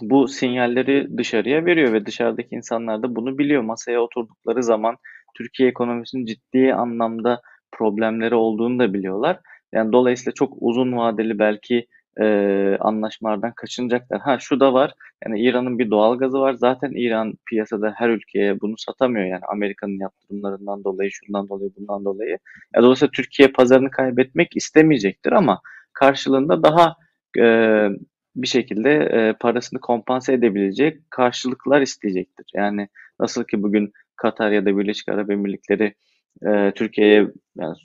bu 0.00 0.28
sinyalleri 0.28 1.18
dışarıya 1.18 1.64
veriyor 1.64 1.92
ve 1.92 2.06
dışarıdaki 2.06 2.54
insanlar 2.54 3.02
da 3.02 3.16
bunu 3.16 3.38
biliyor. 3.38 3.62
Masaya 3.62 4.00
oturdukları 4.00 4.62
zaman 4.62 4.96
Türkiye 5.34 5.68
ekonomisinin 5.68 6.26
ciddi 6.26 6.74
anlamda 6.74 7.40
problemleri 7.72 8.34
olduğunu 8.34 8.78
da 8.78 8.94
biliyorlar. 8.94 9.40
Yani 9.72 9.92
dolayısıyla 9.92 10.32
çok 10.32 10.52
uzun 10.60 10.96
vadeli 10.96 11.38
belki 11.38 11.86
e, 12.20 12.76
anlaşmalardan 12.80 13.52
kaçınacaklar. 13.56 14.20
Ha 14.20 14.38
şu 14.38 14.60
da 14.60 14.72
var. 14.74 14.92
Yani 15.24 15.40
İran'ın 15.40 15.78
bir 15.78 15.90
doğal 15.90 16.18
gazı 16.18 16.40
var. 16.40 16.52
Zaten 16.52 16.90
İran 16.90 17.34
piyasada 17.46 17.92
her 17.96 18.08
ülkeye 18.08 18.60
bunu 18.60 18.74
satamıyor. 18.78 19.26
Yani 19.26 19.42
Amerika'nın 19.48 19.98
yaptırımlarından 20.00 20.84
dolayı, 20.84 21.10
şundan 21.12 21.48
dolayı, 21.48 21.70
bundan 21.78 22.04
dolayı. 22.04 22.38
Yani 22.74 22.82
dolayısıyla 22.82 23.10
Türkiye 23.10 23.48
pazarını 23.48 23.90
kaybetmek 23.90 24.56
istemeyecektir 24.56 25.32
ama 25.32 25.60
karşılığında 25.92 26.62
daha 26.62 26.94
e, 27.38 27.44
bir 28.42 28.46
şekilde 28.46 28.90
e, 28.90 29.32
parasını 29.40 29.80
kompanse 29.80 30.32
edebilecek 30.32 31.10
karşılıklar 31.10 31.80
isteyecektir. 31.80 32.46
Yani 32.54 32.88
nasıl 33.20 33.44
ki 33.44 33.62
bugün 33.62 33.92
Katar 34.16 34.50
ya 34.50 34.66
da 34.66 34.78
Birleşik 34.78 35.08
Arap 35.08 35.30
Emirlikleri 35.30 35.94
e, 36.46 36.72
Türkiye'ye 36.74 37.28
yani, 37.56 37.76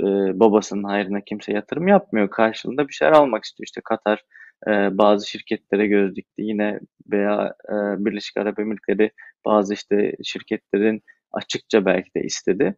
e, 0.00 0.40
babasının 0.40 0.84
hayrına 0.84 1.20
kimse 1.20 1.52
yatırım 1.52 1.88
yapmıyor. 1.88 2.30
Karşılığında 2.30 2.88
bir 2.88 2.92
şeyler 2.92 3.12
almak 3.12 3.44
istiyor. 3.44 3.66
İşte 3.66 3.80
Katar 3.84 4.24
e, 4.66 4.70
bazı 4.98 5.30
şirketlere 5.30 5.86
göz 5.86 6.16
dikti. 6.16 6.42
Yine 6.42 6.80
veya 7.12 7.54
e, 7.68 7.74
Birleşik 8.04 8.36
Arap 8.36 8.58
Emirlikleri 8.58 9.10
bazı 9.44 9.74
işte 9.74 10.12
şirketlerin 10.24 11.02
açıkça 11.32 11.84
belki 11.84 12.14
de 12.16 12.22
istedi. 12.22 12.76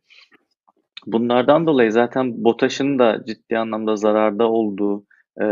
Bunlardan 1.07 1.67
dolayı 1.67 1.93
zaten 1.93 2.45
BOTAŞ'ın 2.45 2.99
da 2.99 3.25
ciddi 3.27 3.59
anlamda 3.59 3.97
zararda 3.97 4.51
olduğu 4.51 5.07
e, 5.43 5.45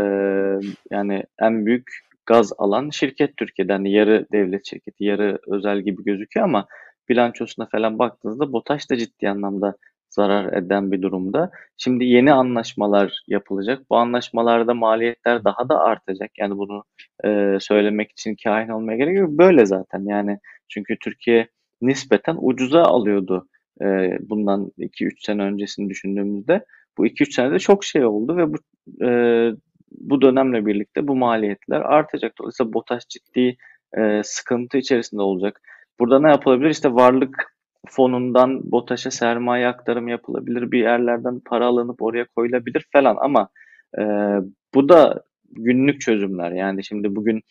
yani 0.91 1.23
en 1.41 1.65
büyük 1.65 1.89
gaz 2.25 2.53
alan 2.57 2.89
şirket 2.89 3.37
Türkiye'den 3.37 3.73
yani 3.73 3.91
yarı 3.91 4.27
devlet 4.31 4.65
şirketi, 4.65 5.03
yarı 5.03 5.39
özel 5.47 5.81
gibi 5.81 6.03
gözüküyor 6.03 6.45
ama 6.45 6.67
bilançosuna 7.09 7.67
falan 7.71 7.99
baktığınızda 7.99 8.53
BOTAŞ 8.53 8.89
da 8.89 8.97
ciddi 8.97 9.29
anlamda 9.29 9.75
zarar 10.09 10.53
eden 10.53 10.91
bir 10.91 11.01
durumda. 11.01 11.51
Şimdi 11.77 12.05
yeni 12.05 12.33
anlaşmalar 12.33 13.23
yapılacak. 13.27 13.89
Bu 13.89 13.97
anlaşmalarda 13.97 14.73
maliyetler 14.73 15.43
daha 15.43 15.69
da 15.69 15.79
artacak. 15.79 16.31
Yani 16.37 16.57
bunu 16.57 16.83
e, 17.25 17.57
söylemek 17.59 18.11
için 18.11 18.35
kahin 18.43 18.69
olmaya 18.69 18.97
gerek 18.97 19.17
yok. 19.17 19.29
Böyle 19.31 19.65
zaten 19.65 20.05
yani 20.05 20.39
çünkü 20.69 20.97
Türkiye 20.99 21.47
nispeten 21.81 22.37
ucuza 22.39 22.83
alıyordu 22.83 23.47
e, 23.81 23.85
bundan 24.21 24.71
2-3 24.77 25.25
sene 25.25 25.41
öncesini 25.43 25.89
düşündüğümüzde. 25.89 26.65
Bu 26.97 27.07
2-3 27.07 27.31
senede 27.31 27.59
çok 27.59 27.83
şey 27.83 28.05
oldu 28.05 28.37
ve 28.37 28.53
bu 28.53 28.57
e, 29.05 29.09
bu 29.91 30.21
dönemle 30.21 30.65
birlikte 30.65 31.07
bu 31.07 31.15
maliyetler 31.15 31.81
artacak. 31.81 32.33
Dolayısıyla 32.39 32.73
BOTAŞ 32.73 33.07
ciddi 33.07 33.57
e, 33.97 34.21
sıkıntı 34.23 34.77
içerisinde 34.77 35.21
olacak. 35.21 35.61
Burada 35.99 36.19
ne 36.19 36.29
yapılabilir? 36.29 36.69
İşte 36.69 36.93
varlık 36.93 37.55
fonundan 37.87 38.71
BOTAŞ'a 38.71 39.11
sermaye 39.11 39.67
aktarım 39.67 40.07
yapılabilir. 40.07 40.71
Bir 40.71 40.79
yerlerden 40.79 41.39
para 41.45 41.65
alınıp 41.65 42.01
oraya 42.01 42.25
koyulabilir 42.25 42.85
falan 42.93 43.17
ama 43.19 43.49
e, 43.97 44.03
bu 44.73 44.89
da 44.89 45.23
günlük 45.51 46.01
çözümler. 46.01 46.51
Yani 46.51 46.83
şimdi 46.83 47.15
bugün 47.15 47.41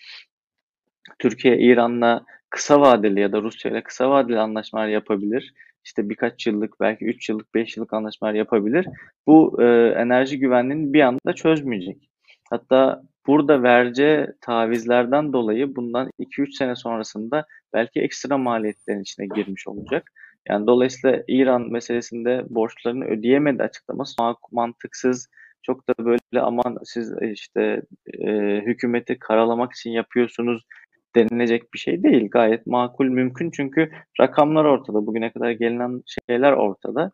Türkiye 1.19 1.59
İran'la 1.59 2.25
kısa 2.51 2.81
vadeli 2.81 3.21
ya 3.21 3.33
da 3.33 3.43
Rusya 3.43 3.71
ile 3.71 3.83
kısa 3.83 4.11
vadeli 4.11 4.39
anlaşmalar 4.39 4.89
yapabilir. 4.89 5.55
İşte 5.85 6.09
birkaç 6.09 6.47
yıllık 6.47 6.81
belki 6.81 7.05
3 7.05 7.29
yıllık 7.29 7.55
5 7.55 7.77
yıllık 7.77 7.93
anlaşmalar 7.93 8.35
yapabilir. 8.35 8.87
Bu 9.27 9.63
e, 9.63 9.67
enerji 9.97 10.39
güvenliğini 10.39 10.93
bir 10.93 11.01
anda 11.01 11.33
çözmeyecek. 11.35 12.09
Hatta 12.51 13.03
burada 13.27 13.63
verce 13.63 14.33
tavizlerden 14.41 15.33
dolayı 15.33 15.77
bundan 15.77 16.11
2-3 16.19 16.53
sene 16.53 16.77
sonrasında 16.77 17.47
belki 17.73 18.01
ekstra 18.01 18.39
maliyetlerin 18.39 19.01
içine 19.01 19.27
girmiş 19.27 19.69
olacak. 19.69 20.13
Yani 20.49 20.67
dolayısıyla 20.67 21.23
İran 21.29 21.71
meselesinde 21.73 22.45
borçlarını 22.49 23.05
ödeyemedi 23.05 23.63
açıklaması 23.63 24.15
mantıksız. 24.53 25.29
Çok 25.63 25.89
da 25.89 25.95
böyle 26.05 26.41
aman 26.41 26.79
siz 26.85 27.15
işte 27.23 27.83
e, 28.19 28.31
hükümeti 28.67 29.19
karalamak 29.19 29.73
için 29.73 29.91
yapıyorsunuz 29.91 30.63
denilecek 31.17 31.75
bir 31.75 31.79
şey 31.79 32.03
değil. 32.03 32.29
Gayet 32.31 32.67
makul 32.67 33.07
mümkün 33.07 33.51
çünkü 33.51 33.91
rakamlar 34.21 34.65
ortada. 34.65 35.07
Bugüne 35.07 35.33
kadar 35.33 35.51
gelinen 35.51 36.03
şeyler 36.07 36.53
ortada. 36.53 37.11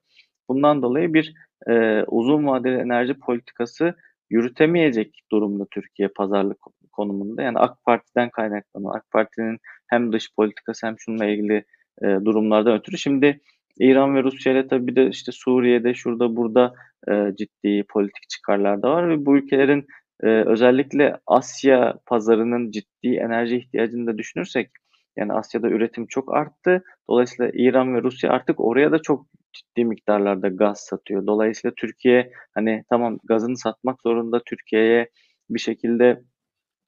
Bundan 0.48 0.82
dolayı 0.82 1.14
bir 1.14 1.34
e, 1.68 2.02
uzun 2.02 2.46
vadeli 2.46 2.76
enerji 2.76 3.14
politikası 3.14 3.94
yürütemeyecek 4.34 5.20
durumda 5.32 5.66
Türkiye 5.70 6.08
pazarlık 6.08 6.58
konumunda. 6.92 7.42
Yani 7.42 7.58
AK 7.58 7.84
Parti'den 7.84 8.30
kaynaklanan, 8.30 8.96
AK 8.96 9.10
Parti'nin 9.10 9.58
hem 9.86 10.12
dış 10.12 10.28
politikası 10.36 10.86
hem 10.86 10.98
şununla 10.98 11.26
ilgili 11.26 11.64
e, 12.02 12.06
durumlardan 12.24 12.78
ötürü. 12.78 12.98
Şimdi 12.98 13.40
İran 13.78 14.14
ve 14.14 14.22
Rusya 14.22 14.52
ile 14.52 14.68
tabii 14.68 14.96
de 14.96 15.08
işte 15.08 15.32
Suriye'de 15.32 15.94
şurada 15.94 16.36
burada 16.36 16.74
e, 17.08 17.12
ciddi 17.36 17.84
politik 17.88 18.28
çıkarlar 18.28 18.82
da 18.82 18.90
var 18.90 19.08
ve 19.08 19.26
bu 19.26 19.36
ülkelerin 19.36 19.86
e, 20.22 20.26
özellikle 20.26 21.16
Asya 21.26 21.94
pazarının 22.06 22.70
ciddi 22.70 23.16
enerji 23.16 23.56
ihtiyacını 23.56 24.06
da 24.06 24.18
düşünürsek 24.18 24.70
yani 25.16 25.32
Asya'da 25.32 25.68
üretim 25.68 26.06
çok 26.06 26.34
arttı. 26.34 26.84
Dolayısıyla 27.08 27.50
İran 27.54 27.94
ve 27.94 28.02
Rusya 28.02 28.30
artık 28.30 28.60
oraya 28.60 28.92
da 28.92 28.98
çok 28.98 29.26
ciddi 29.52 29.84
miktarlarda 29.84 30.48
gaz 30.48 30.80
satıyor. 30.80 31.26
Dolayısıyla 31.26 31.74
Türkiye 31.76 32.32
hani 32.54 32.84
tamam 32.90 33.18
gazını 33.24 33.58
satmak 33.58 34.02
zorunda 34.02 34.42
Türkiye'ye 34.46 35.08
bir 35.50 35.60
şekilde 35.60 36.22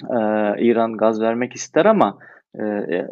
e, 0.03 0.19
İran 0.59 0.97
gaz 0.97 1.21
vermek 1.21 1.55
ister 1.55 1.85
ama 1.85 2.19
e, 2.55 2.63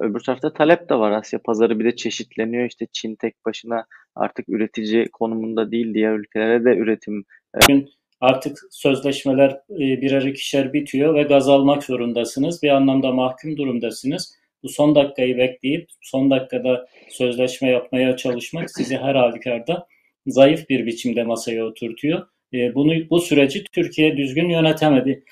öbür 0.01 0.21
tarafta 0.21 0.53
talep 0.53 0.89
de 0.89 0.95
var. 0.95 1.11
Asya 1.11 1.39
pazarı 1.45 1.79
bir 1.79 1.85
de 1.85 1.97
çeşitleniyor. 1.97 2.67
İşte 2.67 2.87
Çin 2.93 3.17
tek 3.17 3.35
başına 3.47 3.85
artık 4.15 4.49
üretici 4.49 5.09
konumunda 5.13 5.71
değil. 5.71 5.95
Diğer 5.95 6.13
ülkelere 6.13 6.65
de 6.65 6.77
üretim. 6.77 7.25
E, 7.71 7.85
artık 8.21 8.59
sözleşmeler 8.71 9.61
birer 9.69 10.23
ikişer 10.23 10.73
bitiyor 10.73 11.15
ve 11.15 11.23
gaz 11.23 11.49
almak 11.49 11.85
zorundasınız. 11.85 12.63
Bir 12.63 12.69
anlamda 12.69 13.13
mahkum 13.13 13.57
durumdasınız. 13.57 14.44
Bu 14.65 14.69
son 14.69 14.95
dakikayı 14.95 15.39
bekleyip 15.39 15.89
son 16.01 16.31
dakikada 16.31 16.87
sözleşme 17.09 17.71
yapmaya 17.71 18.17
çalışmak 18.17 18.71
sizi 18.71 18.97
her 18.97 19.15
halükarda 19.15 19.87
zayıf 20.27 20.69
bir 20.69 20.87
biçimde 20.87 21.23
masaya 21.23 21.65
oturtuyor. 21.65 22.27
E, 22.55 22.75
bunu 22.75 23.11
bu 23.11 23.21
süreci 23.21 23.65
Türkiye 23.65 24.17
düzgün 24.17 24.49
yönetemedi. 24.49 25.25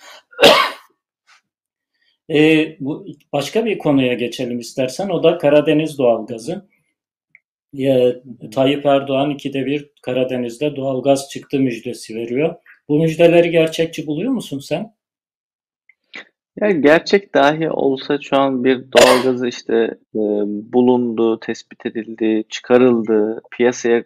e, 2.31 2.69
bu 2.81 3.07
başka 3.33 3.65
bir 3.65 3.79
konuya 3.79 4.15
geçelim 4.15 4.59
istersen. 4.59 5.09
O 5.09 5.23
da 5.23 5.39
Karadeniz 5.39 5.99
doğalgazı. 5.99 6.69
E, 7.79 8.15
Tayyip 8.55 8.87
Erdoğan 8.87 9.31
ikide 9.31 9.67
bir 9.67 9.91
Karadeniz'de 10.03 10.77
doğalgaz 10.77 11.31
çıktı 11.31 11.59
müjdesi 11.61 12.17
veriyor. 12.17 12.55
Bu 12.89 12.99
müjdeleri 12.99 13.51
gerçekçi 13.51 14.07
buluyor 14.07 14.33
musun 14.33 14.59
sen? 14.59 14.95
Yani 16.63 16.81
gerçek 16.81 17.35
dahi 17.35 17.71
olsa 17.71 18.19
şu 18.21 18.37
an 18.37 18.65
bir 18.65 18.85
doğalgazı 18.93 19.49
işte 19.49 19.75
e, 20.15 20.21
bulundu, 20.73 21.41
tespit 21.41 21.87
edildi, 21.87 22.45
çıkarıldı, 22.49 23.43
piyasaya 23.53 24.05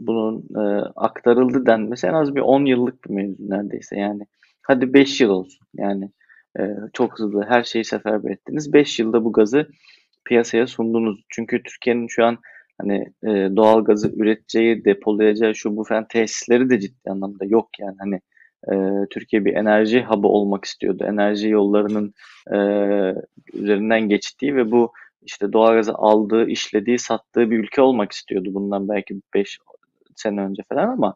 bunun 0.00 0.44
e, 0.56 0.62
aktarıldı 0.96 1.66
denmesi 1.66 2.06
en 2.06 2.12
az 2.12 2.34
bir 2.34 2.40
10 2.40 2.64
yıllık 2.64 3.04
bir 3.04 3.10
mevzu 3.10 3.50
neredeyse 3.50 3.98
yani. 3.98 4.22
Hadi 4.62 4.94
5 4.94 5.20
yıl 5.20 5.30
olsun 5.30 5.66
yani 5.74 6.10
e, 6.58 6.62
çok 6.92 7.18
hızlı 7.18 7.44
her 7.48 7.62
şeyi 7.62 7.84
seferber 7.84 8.30
ettiniz. 8.30 8.72
5 8.72 8.98
yılda 8.98 9.24
bu 9.24 9.32
gazı 9.32 9.68
piyasaya 10.24 10.66
sundunuz? 10.66 11.24
Çünkü 11.28 11.62
Türkiye'nin 11.62 12.06
şu 12.08 12.24
an 12.24 12.38
hani 12.78 13.12
e, 13.24 13.56
doğal 13.56 13.84
gazı 13.84 14.08
üreteceği, 14.08 14.84
depolayacağı 14.84 15.54
şu 15.54 15.76
bu 15.76 15.84
falan 15.84 16.08
tesisleri 16.08 16.70
de 16.70 16.80
ciddi 16.80 17.10
anlamda 17.10 17.44
yok 17.44 17.68
yani 17.80 17.96
hani 17.98 18.20
e, 18.72 18.74
Türkiye 19.10 19.44
bir 19.44 19.54
enerji 19.54 20.02
hub'ı 20.04 20.28
olmak 20.28 20.64
istiyordu. 20.64 21.04
Enerji 21.08 21.48
yollarının 21.48 22.14
e, 22.52 22.58
üzerinden 23.52 24.08
geçtiği 24.08 24.56
ve 24.56 24.70
bu 24.70 24.92
işte 25.22 25.52
doğalgazı 25.52 25.94
aldığı, 25.94 26.48
işlediği, 26.48 26.98
sattığı 26.98 27.50
bir 27.50 27.58
ülke 27.58 27.82
olmak 27.82 28.12
istiyordu 28.12 28.48
bundan 28.54 28.88
belki 28.88 29.20
5 29.34 29.58
sene 30.16 30.40
önce 30.40 30.62
falan 30.68 30.88
ama 30.88 31.14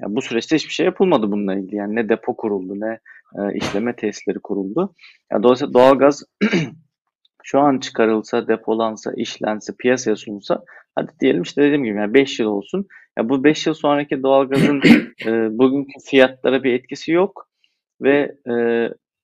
ya 0.00 0.06
bu 0.08 0.22
süreçte 0.22 0.56
hiçbir 0.56 0.72
şey 0.72 0.86
yapılmadı 0.86 1.32
bununla 1.32 1.54
ilgili. 1.54 1.76
Yani 1.76 1.94
ne 1.94 2.08
depo 2.08 2.36
kuruldu 2.36 2.80
ne 2.80 2.98
e, 3.38 3.54
işleme 3.54 3.96
tesisleri 3.96 4.38
kuruldu. 4.38 4.94
Yani 5.32 5.42
dolayısıyla 5.42 5.74
doğalgaz 5.74 6.22
şu 7.50 7.60
an 7.60 7.78
çıkarılsa, 7.78 8.48
depolansa, 8.48 9.12
işlense, 9.16 9.72
piyasaya 9.78 10.16
sunulsa 10.16 10.64
hadi 10.94 11.12
diyelim 11.20 11.42
işte 11.42 11.62
dediğim 11.62 11.84
gibi 11.84 11.96
yani 11.96 12.14
5 12.14 12.40
yıl 12.40 12.46
olsun. 12.46 12.86
Ya 13.18 13.28
bu 13.28 13.44
5 13.44 13.66
yıl 13.66 13.74
sonraki 13.74 14.22
doğalgazın 14.22 14.82
e, 15.26 15.58
bugünkü 15.58 15.92
fiyatlara 16.10 16.62
bir 16.64 16.72
etkisi 16.72 17.12
yok 17.12 17.48
ve 18.02 18.34
e, 18.50 18.54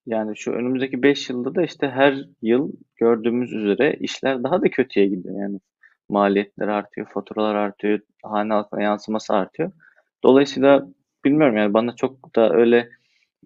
yani 0.07 0.37
şu 0.37 0.53
önümüzdeki 0.53 1.03
5 1.03 1.31
yılda 1.31 1.55
da 1.55 1.63
işte 1.63 1.89
her 1.89 2.15
yıl 2.43 2.73
gördüğümüz 2.97 3.53
üzere 3.53 3.97
işler 4.01 4.43
daha 4.45 4.63
da 4.63 4.71
kötüye 4.71 5.07
gidiyor. 5.07 5.41
Yani 5.41 5.61
maliyetler 6.09 6.69
artıyor, 6.69 7.07
faturalar 7.15 7.55
artıyor, 7.55 8.01
hane 8.23 8.53
halkına 8.53 8.83
yansıması 8.83 9.35
artıyor. 9.35 9.73
Dolayısıyla 10.23 10.87
bilmiyorum 11.25 11.57
yani 11.57 11.75
bana 11.75 11.97
çok 11.97 12.37
da 12.37 12.55
öyle 12.55 12.89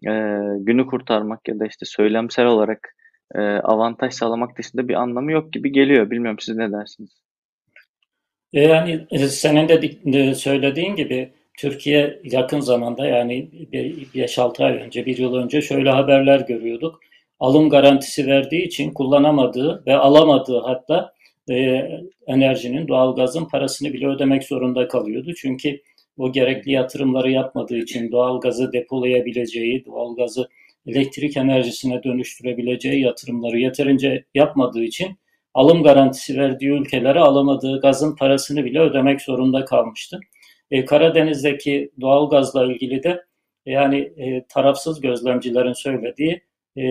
e, 0.06 0.12
günü 0.58 0.86
kurtarmak 0.86 1.48
ya 1.48 1.58
da 1.58 1.66
işte 1.66 1.86
söylemsel 1.86 2.46
olarak 2.46 2.94
e, 3.34 3.40
avantaj 3.40 4.14
sağlamak 4.14 4.58
dışında 4.58 4.88
bir 4.88 4.94
anlamı 4.94 5.32
yok 5.32 5.52
gibi 5.52 5.72
geliyor. 5.72 6.10
Bilmiyorum 6.10 6.38
siz 6.40 6.56
ne 6.56 6.72
dersiniz? 6.72 7.10
E, 8.52 8.60
yani 8.60 9.06
e, 9.10 9.18
senin 9.18 9.68
de 9.68 10.34
söylediğin 10.34 10.96
gibi 10.96 11.32
Türkiye 11.58 12.20
yakın 12.24 12.60
zamanda 12.60 13.06
yani 13.06 13.48
5-6 14.14 14.64
ay 14.64 14.72
önce, 14.72 15.06
bir 15.06 15.18
yıl 15.18 15.34
önce 15.34 15.62
şöyle 15.62 15.90
haberler 15.90 16.40
görüyorduk. 16.40 17.00
Alım 17.40 17.70
garantisi 17.70 18.26
verdiği 18.26 18.62
için 18.62 18.90
kullanamadığı 18.94 19.82
ve 19.86 19.96
alamadığı 19.96 20.60
hatta 20.60 21.12
e, 21.50 21.88
enerjinin, 22.26 22.88
doğalgazın 22.88 23.44
parasını 23.44 23.92
bile 23.92 24.06
ödemek 24.06 24.44
zorunda 24.44 24.88
kalıyordu. 24.88 25.32
Çünkü 25.34 25.80
o 26.18 26.32
gerekli 26.32 26.72
yatırımları 26.72 27.30
yapmadığı 27.30 27.76
için 27.76 28.12
doğalgazı 28.12 28.72
depolayabileceği, 28.72 29.84
doğalgazı 29.86 30.48
elektrik 30.88 31.36
enerjisine 31.36 32.02
dönüştürebileceği 32.02 33.00
yatırımları 33.00 33.58
yeterince 33.58 34.24
yapmadığı 34.34 34.82
için 34.84 35.18
alım 35.54 35.82
garantisi 35.82 36.38
verdiği 36.38 36.70
ülkelere 36.70 37.20
alamadığı 37.20 37.80
gazın 37.80 38.16
parasını 38.16 38.64
bile 38.64 38.80
ödemek 38.80 39.22
zorunda 39.22 39.64
kalmıştı. 39.64 40.20
E, 40.70 40.84
Karadeniz'deki 40.84 41.90
doğalgazla 42.00 42.72
ilgili 42.72 43.02
de 43.02 43.24
yani 43.66 43.98
e, 43.98 44.44
tarafsız 44.48 45.00
gözlemcilerin 45.00 45.72
söylediği 45.72 46.42
e, 46.78 46.84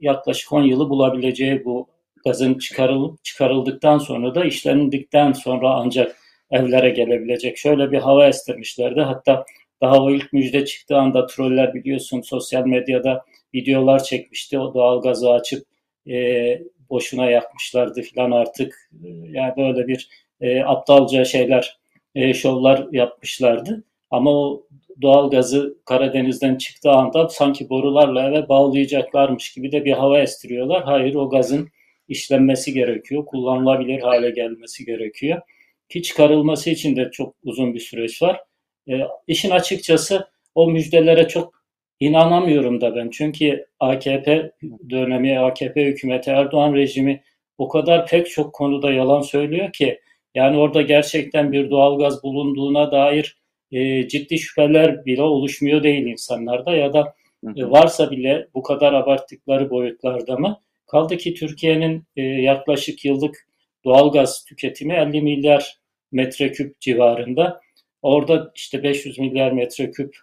yaklaşık 0.00 0.52
10 0.52 0.62
yılı 0.62 0.90
bulabileceği 0.90 1.64
bu 1.64 1.88
gazın 2.24 2.54
çıkarıl, 2.54 3.16
çıkarıldıktan 3.22 3.98
sonra 3.98 4.34
da 4.34 4.44
işlenildikten 4.44 5.32
sonra 5.32 5.70
ancak 5.74 6.16
evlere 6.50 6.90
gelebilecek. 6.90 7.58
Şöyle 7.58 7.92
bir 7.92 7.98
hava 7.98 8.26
estirmişlerdi. 8.26 9.00
Hatta 9.00 9.44
daha 9.80 10.02
o 10.02 10.10
ilk 10.10 10.32
müjde 10.32 10.64
çıktığı 10.64 10.96
anda 10.96 11.26
troller 11.26 11.74
biliyorsun 11.74 12.20
sosyal 12.20 12.66
medyada 12.66 13.24
videolar 13.54 14.02
çekmişti. 14.04 14.58
O 14.58 14.74
doğalgazı 14.74 15.30
açıp 15.30 15.66
e, 16.08 16.58
boşuna 16.90 17.30
yakmışlardı 17.30 18.02
filan 18.02 18.30
artık. 18.30 18.90
E, 19.04 19.08
yani 19.30 19.52
böyle 19.56 19.88
bir 19.88 20.08
e, 20.40 20.62
aptalca 20.62 21.24
şeyler, 21.24 21.78
e, 22.14 22.34
şovlar 22.34 22.86
yapmışlardı. 22.92 23.84
Ama 24.10 24.30
o 24.30 24.66
doğalgazı 25.02 25.78
Karadeniz'den 25.84 26.56
çıktığı 26.56 26.90
anda 26.90 27.28
sanki 27.28 27.68
borularla 27.70 28.28
eve 28.28 28.48
bağlayacaklarmış 28.48 29.52
gibi 29.52 29.72
de 29.72 29.84
bir 29.84 29.92
hava 29.92 30.20
estiriyorlar. 30.20 30.84
Hayır 30.84 31.14
o 31.14 31.30
gazın 31.30 31.68
işlenmesi 32.08 32.72
gerekiyor, 32.72 33.26
kullanılabilir 33.26 34.00
hale 34.00 34.30
gelmesi 34.30 34.84
gerekiyor. 34.84 35.40
Ki 35.88 36.02
çıkarılması 36.02 36.70
için 36.70 36.96
de 36.96 37.10
çok 37.12 37.34
uzun 37.44 37.74
bir 37.74 37.80
süreç 37.80 38.22
var. 38.22 38.40
E, 38.88 38.92
işin 39.26 39.50
açıkçası 39.50 40.28
o 40.54 40.70
müjdelere 40.70 41.28
çok 41.28 41.63
inanamıyorum 42.00 42.80
da 42.80 42.96
ben. 42.96 43.10
Çünkü 43.10 43.66
AKP 43.80 44.50
dönemi, 44.90 45.38
AKP 45.38 45.84
hükümeti, 45.84 46.30
Erdoğan 46.30 46.74
rejimi 46.74 47.22
o 47.58 47.68
kadar 47.68 48.06
pek 48.06 48.30
çok 48.30 48.52
konuda 48.52 48.92
yalan 48.92 49.20
söylüyor 49.20 49.72
ki 49.72 50.00
yani 50.34 50.56
orada 50.56 50.82
gerçekten 50.82 51.52
bir 51.52 51.70
doğalgaz 51.70 52.22
bulunduğuna 52.22 52.92
dair 52.92 53.38
e, 53.72 54.08
ciddi 54.08 54.38
şüpheler 54.38 55.04
bile 55.04 55.22
oluşmuyor 55.22 55.82
değil 55.82 56.06
insanlarda 56.06 56.76
ya 56.76 56.92
da 56.92 57.14
e, 57.56 57.70
varsa 57.70 58.10
bile 58.10 58.48
bu 58.54 58.62
kadar 58.62 58.92
abarttıkları 58.92 59.70
boyutlarda 59.70 60.36
mı? 60.36 60.60
Kaldı 60.86 61.16
ki 61.16 61.34
Türkiye'nin 61.34 62.04
e, 62.16 62.22
yaklaşık 62.22 63.04
yıllık 63.04 63.48
doğalgaz 63.84 64.44
tüketimi 64.44 64.92
50 64.92 65.22
milyar 65.22 65.78
metreküp 66.12 66.80
civarında. 66.80 67.60
Orada 68.02 68.52
işte 68.54 68.82
500 68.82 69.18
milyar 69.18 69.52
metreküp 69.52 70.16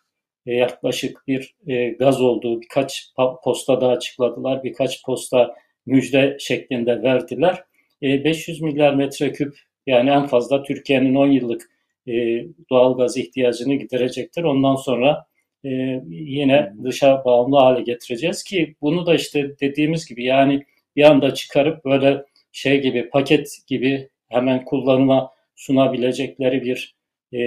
yaklaşık 0.46 1.28
bir 1.28 1.56
e, 1.68 1.90
gaz 1.90 2.22
olduğu 2.22 2.62
birkaç 2.62 3.12
posta 3.44 3.82
da 3.82 3.88
açıkladılar. 3.88 4.64
Birkaç 4.64 5.04
posta 5.04 5.56
müjde 5.86 6.38
şeklinde 6.40 7.04
verdiler. 7.04 7.64
E, 8.02 8.24
500 8.24 8.62
milyar 8.62 8.94
metreküp 8.94 9.56
yani 9.88 10.10
en 10.10 10.28
fazla 10.28 10.64
Türkiye'nin 10.64 11.16
10 11.16 11.28
yıllık 11.28 11.70
e, 12.08 12.12
doğal 12.70 12.98
gaz 12.98 13.18
ihtiyacını 13.18 13.76
giderecektir. 13.76 14.44
Ondan 14.44 14.76
sonra 14.76 15.26
e, 15.66 15.70
yine 16.10 16.74
dışa 16.84 17.26
bağımlı 17.26 17.58
hale 17.58 17.82
getireceğiz 17.82 18.44
ki 18.44 18.76
bunu 18.82 19.06
da 19.06 19.16
işte 19.16 19.56
dediğimiz 19.62 20.06
gibi 20.06 20.24
yani 20.24 20.66
bir 20.96 21.04
anda 21.04 21.34
çıkarıp 21.34 21.86
böyle 21.86 22.24
şey 22.52 22.82
gibi 22.82 23.10
paket 23.10 23.58
gibi 23.68 24.10
hemen 24.30 24.66
kullanıma 24.66 25.32
sunabilecekleri 25.56 26.64
bir 26.64 26.96
e, 27.34 27.40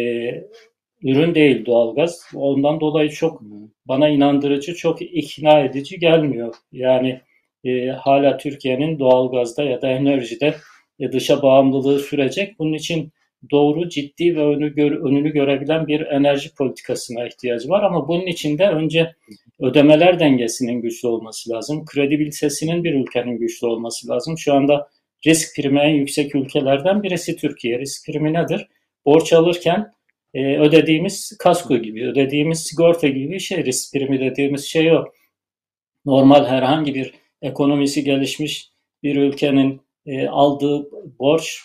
ürün 1.04 1.34
değil 1.34 1.66
doğalgaz. 1.66 2.20
Ondan 2.34 2.80
dolayı 2.80 3.10
çok 3.10 3.42
bana 3.86 4.08
inandırıcı, 4.08 4.74
çok 4.74 5.02
ikna 5.02 5.60
edici 5.60 5.98
gelmiyor. 5.98 6.54
Yani 6.72 7.20
e, 7.64 7.88
hala 7.88 8.36
Türkiye'nin 8.36 8.98
doğalgazda 8.98 9.62
ya 9.62 9.82
da 9.82 9.88
enerjide 9.88 10.54
e, 11.00 11.12
dışa 11.12 11.42
bağımlılığı 11.42 12.00
sürecek. 12.00 12.58
Bunun 12.58 12.72
için 12.72 13.12
doğru, 13.50 13.88
ciddi 13.88 14.36
ve 14.36 14.44
önü 14.44 14.74
gör, 14.74 14.92
önünü 14.92 15.32
görebilen 15.32 15.86
bir 15.86 16.00
enerji 16.00 16.54
politikasına 16.54 17.26
ihtiyacı 17.26 17.68
var. 17.68 17.82
Ama 17.82 18.08
bunun 18.08 18.26
için 18.26 18.58
de 18.58 18.68
önce 18.68 19.12
ödemeler 19.60 20.20
dengesinin 20.20 20.80
güçlü 20.80 21.08
olması 21.08 21.50
lazım. 21.50 21.84
Kredibilitesinin 21.84 22.84
bir 22.84 22.94
ülkenin 22.94 23.38
güçlü 23.38 23.66
olması 23.66 24.08
lazım. 24.08 24.38
Şu 24.38 24.54
anda 24.54 24.88
risk 25.26 25.56
primi 25.56 25.80
en 25.80 25.94
yüksek 25.94 26.34
ülkelerden 26.34 27.02
birisi 27.02 27.36
Türkiye. 27.36 27.78
Risk 27.78 28.06
primi 28.06 28.32
nedir? 28.32 28.68
Borç 29.06 29.32
alırken 29.32 29.92
e, 30.34 30.58
ödediğimiz 30.58 31.38
kasko 31.38 31.76
gibi, 31.76 32.06
ödediğimiz 32.06 32.62
sigorta 32.62 33.08
gibi 33.08 33.30
bir 33.30 33.38
şey. 33.38 33.64
Risk 33.64 33.92
primi 33.92 34.20
dediğimiz 34.20 34.64
şey 34.64 34.92
o. 34.92 35.04
Normal 36.06 36.46
herhangi 36.46 36.94
bir 36.94 37.14
ekonomisi 37.42 38.04
gelişmiş 38.04 38.70
bir 39.02 39.16
ülkenin 39.16 39.80
e, 40.06 40.28
aldığı 40.28 40.90
borç, 41.18 41.60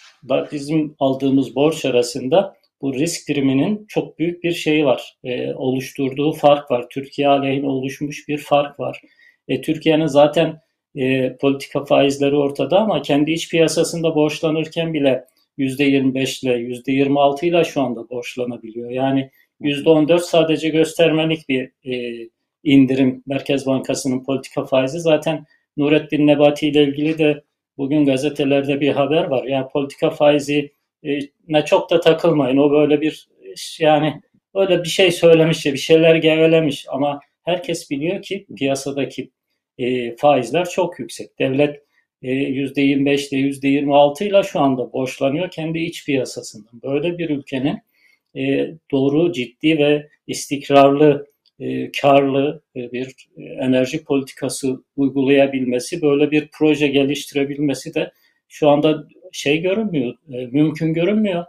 bizim 0.51 0.95
aldığımız 0.99 1.55
borç 1.55 1.85
arasında 1.85 2.59
bu 2.81 2.93
risk 2.93 3.27
priminin 3.27 3.85
çok 3.87 4.19
büyük 4.19 4.43
bir 4.43 4.51
şeyi 4.51 4.85
var. 4.85 5.17
E, 5.23 5.53
oluşturduğu 5.53 6.31
fark 6.31 6.71
var. 6.71 6.85
Türkiye 6.89 7.27
aleyhine 7.27 7.67
oluşmuş 7.67 8.27
bir 8.27 8.37
fark 8.37 8.79
var. 8.79 9.01
E, 9.47 9.61
Türkiye'nin 9.61 10.05
zaten 10.05 10.61
e, 10.95 11.37
politika 11.37 11.85
faizleri 11.85 12.35
ortada 12.35 12.79
ama 12.79 13.01
kendi 13.01 13.31
iç 13.31 13.49
piyasasında 13.49 14.15
borçlanırken 14.15 14.93
bile 14.93 15.25
%25 15.59 16.45
ile 16.45 16.53
%26 16.53 17.45
ile 17.45 17.63
şu 17.63 17.81
anda 17.81 18.09
borçlanabiliyor. 18.09 18.89
Yani 18.89 19.29
%14 19.61 20.19
sadece 20.19 20.69
göstermelik 20.69 21.49
bir 21.49 21.71
e, 21.85 22.25
indirim 22.63 23.23
Merkez 23.25 23.65
Bankası'nın 23.65 24.23
politika 24.23 24.65
faizi. 24.65 24.99
Zaten 24.99 25.45
Nurettin 25.77 26.27
Nebati 26.27 26.67
ile 26.67 26.83
ilgili 26.83 27.17
de 27.17 27.43
bugün 27.77 28.05
gazetelerde 28.05 28.81
bir 28.81 28.91
haber 28.91 29.23
var. 29.23 29.43
Yani 29.43 29.67
politika 29.73 30.09
faizi 30.09 30.71
e, 31.03 31.19
ne 31.47 31.65
çok 31.65 31.89
da 31.89 31.99
takılmayın. 31.99 32.57
O 32.57 32.71
böyle 32.71 33.01
bir 33.01 33.29
yani 33.79 34.21
öyle 34.55 34.83
bir 34.83 34.89
şey 34.89 35.11
söylemiş, 35.11 35.65
bir 35.65 35.77
şeyler 35.77 36.15
gevelemiş 36.15 36.85
ama 36.89 37.19
herkes 37.43 37.91
biliyor 37.91 38.21
ki 38.21 38.45
piyasadaki 38.57 39.31
e, 39.77 40.15
faizler 40.15 40.69
çok 40.69 40.99
yüksek. 40.99 41.39
Devlet 41.39 41.83
%25 42.23 43.35
ile 43.35 43.39
%26 43.39 44.23
ile 44.23 44.43
şu 44.43 44.59
anda 44.59 44.93
borçlanıyor 44.93 45.51
kendi 45.51 45.79
iç 45.79 46.05
piyasasından. 46.05 46.81
Böyle 46.83 47.17
bir 47.17 47.29
ülkenin 47.29 47.77
e, 48.35 48.71
doğru, 48.91 49.31
ciddi 49.31 49.77
ve 49.77 50.09
istikrarlı, 50.27 51.27
e, 51.59 51.91
karlı 51.91 52.61
e, 52.75 52.91
bir 52.91 53.29
enerji 53.59 54.03
politikası 54.03 54.83
uygulayabilmesi, 54.95 56.01
böyle 56.01 56.31
bir 56.31 56.49
proje 56.53 56.87
geliştirebilmesi 56.87 57.93
de 57.93 58.11
şu 58.47 58.69
anda 58.69 59.07
şey 59.31 59.61
görünmüyor, 59.61 60.15
e, 60.33 60.45
mümkün 60.45 60.93
görünmüyor. 60.93 61.45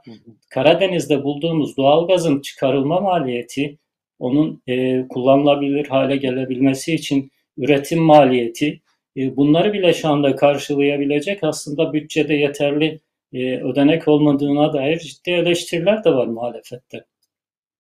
Karadeniz'de 0.51 1.25
bulduğumuz 1.25 1.77
doğalgazın 1.77 2.41
çıkarılma 2.41 3.01
maliyeti, 3.01 3.79
onun 4.19 4.63
e, 4.67 5.05
kullanılabilir 5.09 5.87
hale 5.87 6.17
gelebilmesi 6.17 6.95
için 6.95 7.31
üretim 7.59 8.03
maliyeti, 8.03 8.67
e, 8.67 8.81
bunları 9.17 9.73
bile 9.73 9.93
şu 9.93 10.09
anda 10.09 10.37
karşılayabilecek 10.37 11.45
aslında 11.45 11.93
bütçede 11.93 12.35
yeterli 12.35 13.01
e, 13.33 13.61
ödenek 13.61 14.09
olmadığına 14.09 14.73
dair 14.73 14.99
ciddi 14.99 15.31
eleştiriler 15.31 16.05
de 16.05 16.11
var 16.11 16.27
muhalefette. 16.27 17.05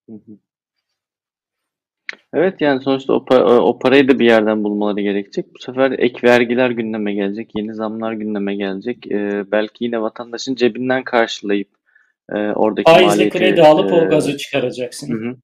Hı 0.08 0.12
hı. 0.12 0.38
Evet 2.34 2.60
yani 2.60 2.80
sonuçta 2.82 3.12
o, 3.12 3.16
pa- 3.16 3.58
o 3.58 3.78
parayı 3.78 4.08
da 4.08 4.18
bir 4.18 4.24
yerden 4.24 4.64
bulmaları 4.64 5.00
gerekecek. 5.00 5.54
Bu 5.54 5.58
sefer 5.58 5.90
ek 5.98 6.28
vergiler 6.28 6.70
gündeme 6.70 7.14
gelecek, 7.14 7.50
yeni 7.56 7.74
zamlar 7.74 8.12
gündeme 8.12 8.54
gelecek. 8.56 9.12
Ee, 9.12 9.44
belki 9.52 9.84
yine 9.84 10.00
vatandaşın 10.00 10.54
cebinden 10.54 11.04
karşılayıp 11.04 11.68
e, 12.32 12.36
oradaki 12.36 12.92
Faizli 12.92 13.06
maliyeti 13.06 13.38
kredi 13.38 13.62
alıp 13.62 13.92
e, 13.92 13.94
o 13.94 14.08
gazı 14.10 14.32
hı 14.32 14.36
çıkaracaksın. 14.36 15.12
hı. 15.12 15.36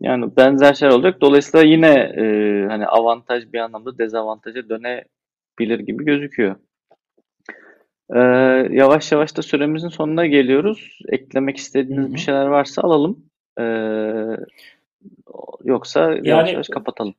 Yani 0.00 0.36
benzer 0.36 0.74
şeyler 0.74 0.94
olacak. 0.94 1.20
Dolayısıyla 1.20 1.66
yine 1.66 1.92
e, 1.98 2.22
hani 2.68 2.86
avantaj 2.86 3.52
bir 3.52 3.58
anlamda 3.58 3.98
dezavantaja 3.98 4.68
dönebilir 4.68 5.78
gibi 5.78 6.04
gözüküyor. 6.04 6.56
Ee, 8.14 8.18
yavaş 8.70 9.12
yavaş 9.12 9.36
da 9.36 9.42
süremizin 9.42 9.88
sonuna 9.88 10.26
geliyoruz. 10.26 10.98
Eklemek 11.08 11.56
istediğiniz 11.56 12.08
bir 12.08 12.18
hı. 12.18 12.22
şeyler 12.22 12.46
varsa 12.46 12.82
alalım. 12.82 13.24
Ee, 13.60 13.64
yoksa 15.64 16.00
yavaş 16.00 16.26
Yani 16.26 16.52
yavaş 16.52 16.68
kapatalım. 16.68 17.14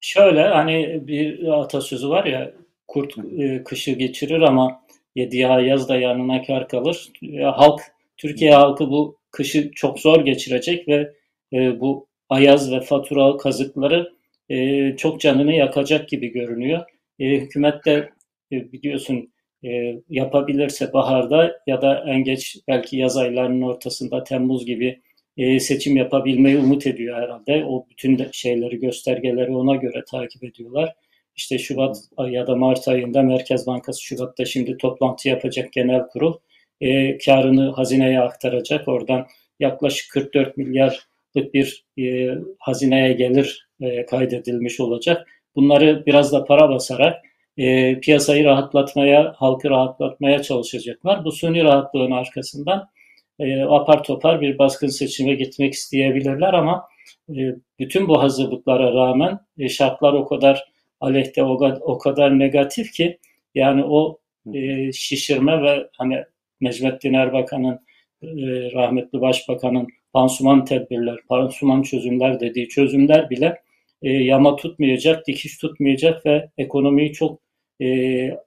şöyle 0.00 0.42
hani 0.42 1.02
bir 1.06 1.48
atasözü 1.60 2.08
var 2.08 2.24
ya 2.24 2.52
kurt 2.88 3.14
e, 3.38 3.64
kışı 3.64 3.90
geçirir 3.90 4.40
ama 4.40 4.80
yediği 5.14 5.42
yaz 5.42 5.88
da 5.88 5.96
yanına 5.96 6.42
kar 6.42 6.68
kalır. 6.68 7.08
Ya 7.20 7.58
halk, 7.58 7.80
Türkiye 8.16 8.54
halkı 8.54 8.90
bu 8.90 9.18
kışı 9.30 9.70
çok 9.70 9.98
zor 9.98 10.24
geçirecek 10.24 10.88
ve 10.88 11.12
e, 11.52 11.80
bu 11.80 12.06
ayaz 12.28 12.72
ve 12.72 12.80
fatura 12.80 13.36
kazıkları 13.36 14.12
e, 14.48 14.96
çok 14.96 15.20
canını 15.20 15.52
yakacak 15.52 16.08
gibi 16.08 16.28
görünüyor. 16.28 16.82
E, 17.18 17.24
hükümet 17.28 17.84
de 17.84 18.10
e, 18.52 18.72
biliyorsun 18.72 19.32
e, 19.64 19.94
yapabilirse 20.08 20.92
baharda 20.92 21.60
ya 21.66 21.82
da 21.82 22.04
en 22.06 22.24
geç 22.24 22.56
belki 22.68 22.96
yaz 22.96 23.16
aylarının 23.16 23.62
ortasında 23.62 24.24
Temmuz 24.24 24.66
gibi 24.66 25.00
e, 25.36 25.60
seçim 25.60 25.96
yapabilmeyi 25.96 26.58
umut 26.58 26.86
ediyor 26.86 27.22
herhalde. 27.22 27.64
O 27.64 27.86
bütün 27.90 28.18
de 28.18 28.28
şeyleri, 28.32 28.78
göstergeleri 28.80 29.50
ona 29.50 29.76
göre 29.76 30.04
takip 30.10 30.44
ediyorlar. 30.44 30.94
İşte 31.36 31.58
Şubat 31.58 31.96
ya 32.28 32.46
da 32.46 32.56
Mart 32.56 32.88
ayında 32.88 33.22
Merkez 33.22 33.66
Bankası 33.66 34.02
Şubat'ta 34.02 34.44
şimdi 34.44 34.76
toplantı 34.76 35.28
yapacak 35.28 35.72
genel 35.72 36.06
kurul. 36.08 36.34
E, 36.80 37.18
karını 37.18 37.70
hazineye 37.70 38.20
aktaracak. 38.20 38.88
Oradan 38.88 39.26
yaklaşık 39.60 40.12
44 40.12 40.56
milyarlık 41.34 41.54
bir 41.54 41.84
e, 41.98 42.34
hazineye 42.58 43.12
gelir 43.12 43.68
e, 43.80 44.06
kaydedilmiş 44.06 44.80
olacak. 44.80 45.28
Bunları 45.56 46.06
biraz 46.06 46.32
da 46.32 46.44
para 46.44 46.68
basarak 46.68 47.24
e, 47.56 48.00
piyasayı 48.00 48.44
rahatlatmaya, 48.44 49.34
halkı 49.36 49.70
rahatlatmaya 49.70 50.42
çalışacaklar. 50.42 51.24
Bu 51.24 51.32
suni 51.32 51.64
rahatlığın 51.64 52.10
arkasından 52.10 52.88
e, 53.38 53.62
apar 53.62 54.04
topar 54.04 54.40
bir 54.40 54.58
baskın 54.58 54.88
seçime 54.88 55.34
gitmek 55.34 55.72
isteyebilirler 55.72 56.54
ama 56.54 56.88
e, 57.28 57.54
bütün 57.78 58.08
bu 58.08 58.22
hazırlıklara 58.22 58.94
rağmen 58.94 59.38
e, 59.58 59.68
şartlar 59.68 60.12
o 60.12 60.26
kadar 60.26 60.64
aleyhte 61.00 61.42
o, 61.42 61.58
o 61.80 61.98
kadar 61.98 62.38
negatif 62.38 62.92
ki 62.92 63.18
yani 63.54 63.84
o 63.84 64.18
e, 64.54 64.92
şişirme 64.92 65.62
ve 65.62 65.88
hani 65.98 66.24
Necmettin 66.60 67.14
Erbakan'ın 67.14 67.80
e, 68.22 68.28
rahmetli 68.72 69.20
başbakanın 69.20 69.88
pansuman 70.14 70.64
tedbirler, 70.64 71.16
pansuman 71.28 71.82
çözümler 71.82 72.40
dediği 72.40 72.68
çözümler 72.68 73.30
bile 73.30 73.62
e, 74.02 74.10
yama 74.10 74.56
tutmayacak, 74.56 75.26
dikiş 75.26 75.58
tutmayacak 75.58 76.26
ve 76.26 76.48
ekonomiyi 76.58 77.12
çok 77.12 77.40
e, 77.80 77.88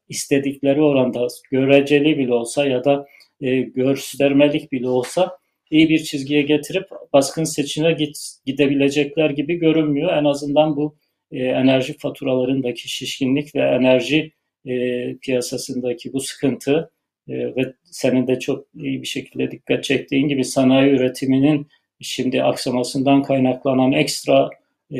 istedikleri 0.09 0.81
oranda 0.81 1.27
göreceli 1.51 2.17
bile 2.17 2.33
olsa 2.33 2.67
ya 2.67 2.83
da 2.83 3.05
e, 3.41 3.59
göstermelik 3.59 4.71
bile 4.71 4.89
olsa 4.89 5.37
iyi 5.71 5.89
bir 5.89 5.99
çizgiye 5.99 6.41
getirip 6.41 6.85
baskın 7.13 7.43
seçime 7.43 7.93
git, 7.93 8.17
gidebilecekler 8.45 9.29
gibi 9.29 9.55
görünmüyor. 9.55 10.13
En 10.13 10.25
azından 10.25 10.75
bu 10.75 10.95
e, 11.31 11.43
enerji 11.43 11.97
faturalarındaki 11.97 12.89
şişkinlik 12.89 13.55
ve 13.55 13.61
enerji 13.61 14.31
e, 14.65 14.73
piyasasındaki 15.17 16.13
bu 16.13 16.19
sıkıntı 16.19 16.91
ve 17.29 17.73
senin 17.83 18.27
de 18.27 18.39
çok 18.39 18.65
iyi 18.75 19.01
bir 19.01 19.07
şekilde 19.07 19.51
dikkat 19.51 19.83
çektiğin 19.83 20.27
gibi 20.27 20.43
sanayi 20.45 20.91
üretiminin 20.91 21.67
şimdi 22.01 22.43
aksamasından 22.43 23.23
kaynaklanan 23.23 23.91
ekstra 23.91 24.49
e, 24.93 24.99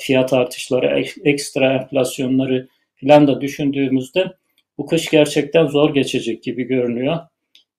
fiyat 0.00 0.32
artışları, 0.32 1.04
ekstra 1.24 1.74
enflasyonları 1.74 2.68
filan 2.94 3.26
da 3.26 3.40
düşündüğümüzde 3.40 4.32
bu 4.78 4.86
kış 4.86 5.10
gerçekten 5.10 5.66
zor 5.66 5.94
geçecek 5.94 6.42
gibi 6.42 6.62
görünüyor. 6.62 7.18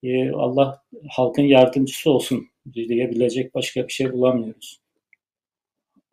Ee, 0.04 0.32
Allah 0.32 0.82
halkın 1.10 1.44
yardımcısı 1.44 2.12
olsun 2.12 2.48
diyebilecek 2.74 3.56
başka 3.56 3.88
bir 3.88 3.94
şey 3.94 4.12
bulamıyoruz. 4.14 4.83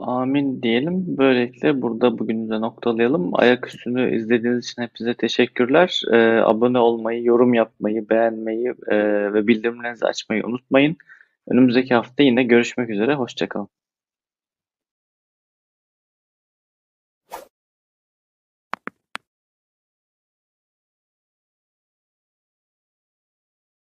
Amin 0.01 0.63
diyelim. 0.63 1.19
Böylelikle 1.19 1.83
burada 1.83 2.19
bugünümüze 2.19 2.61
noktalayalım. 2.61 3.31
Ayaküstünü 3.35 4.17
izlediğiniz 4.17 4.65
için 4.65 4.83
hepinize 4.83 5.15
teşekkürler. 5.15 6.03
Ee, 6.13 6.17
abone 6.45 6.79
olmayı, 6.79 7.25
yorum 7.25 7.55
yapmayı, 7.55 8.09
beğenmeyi 8.09 8.75
e, 8.89 8.97
ve 9.33 9.47
bildirimlerinizi 9.47 10.07
açmayı 10.07 10.47
unutmayın. 10.47 10.97
Önümüzdeki 11.49 11.95
hafta 11.95 12.23
yine 12.23 12.43
görüşmek 12.43 12.91
üzere. 12.91 13.15
Hoşçakalın. 13.15 13.69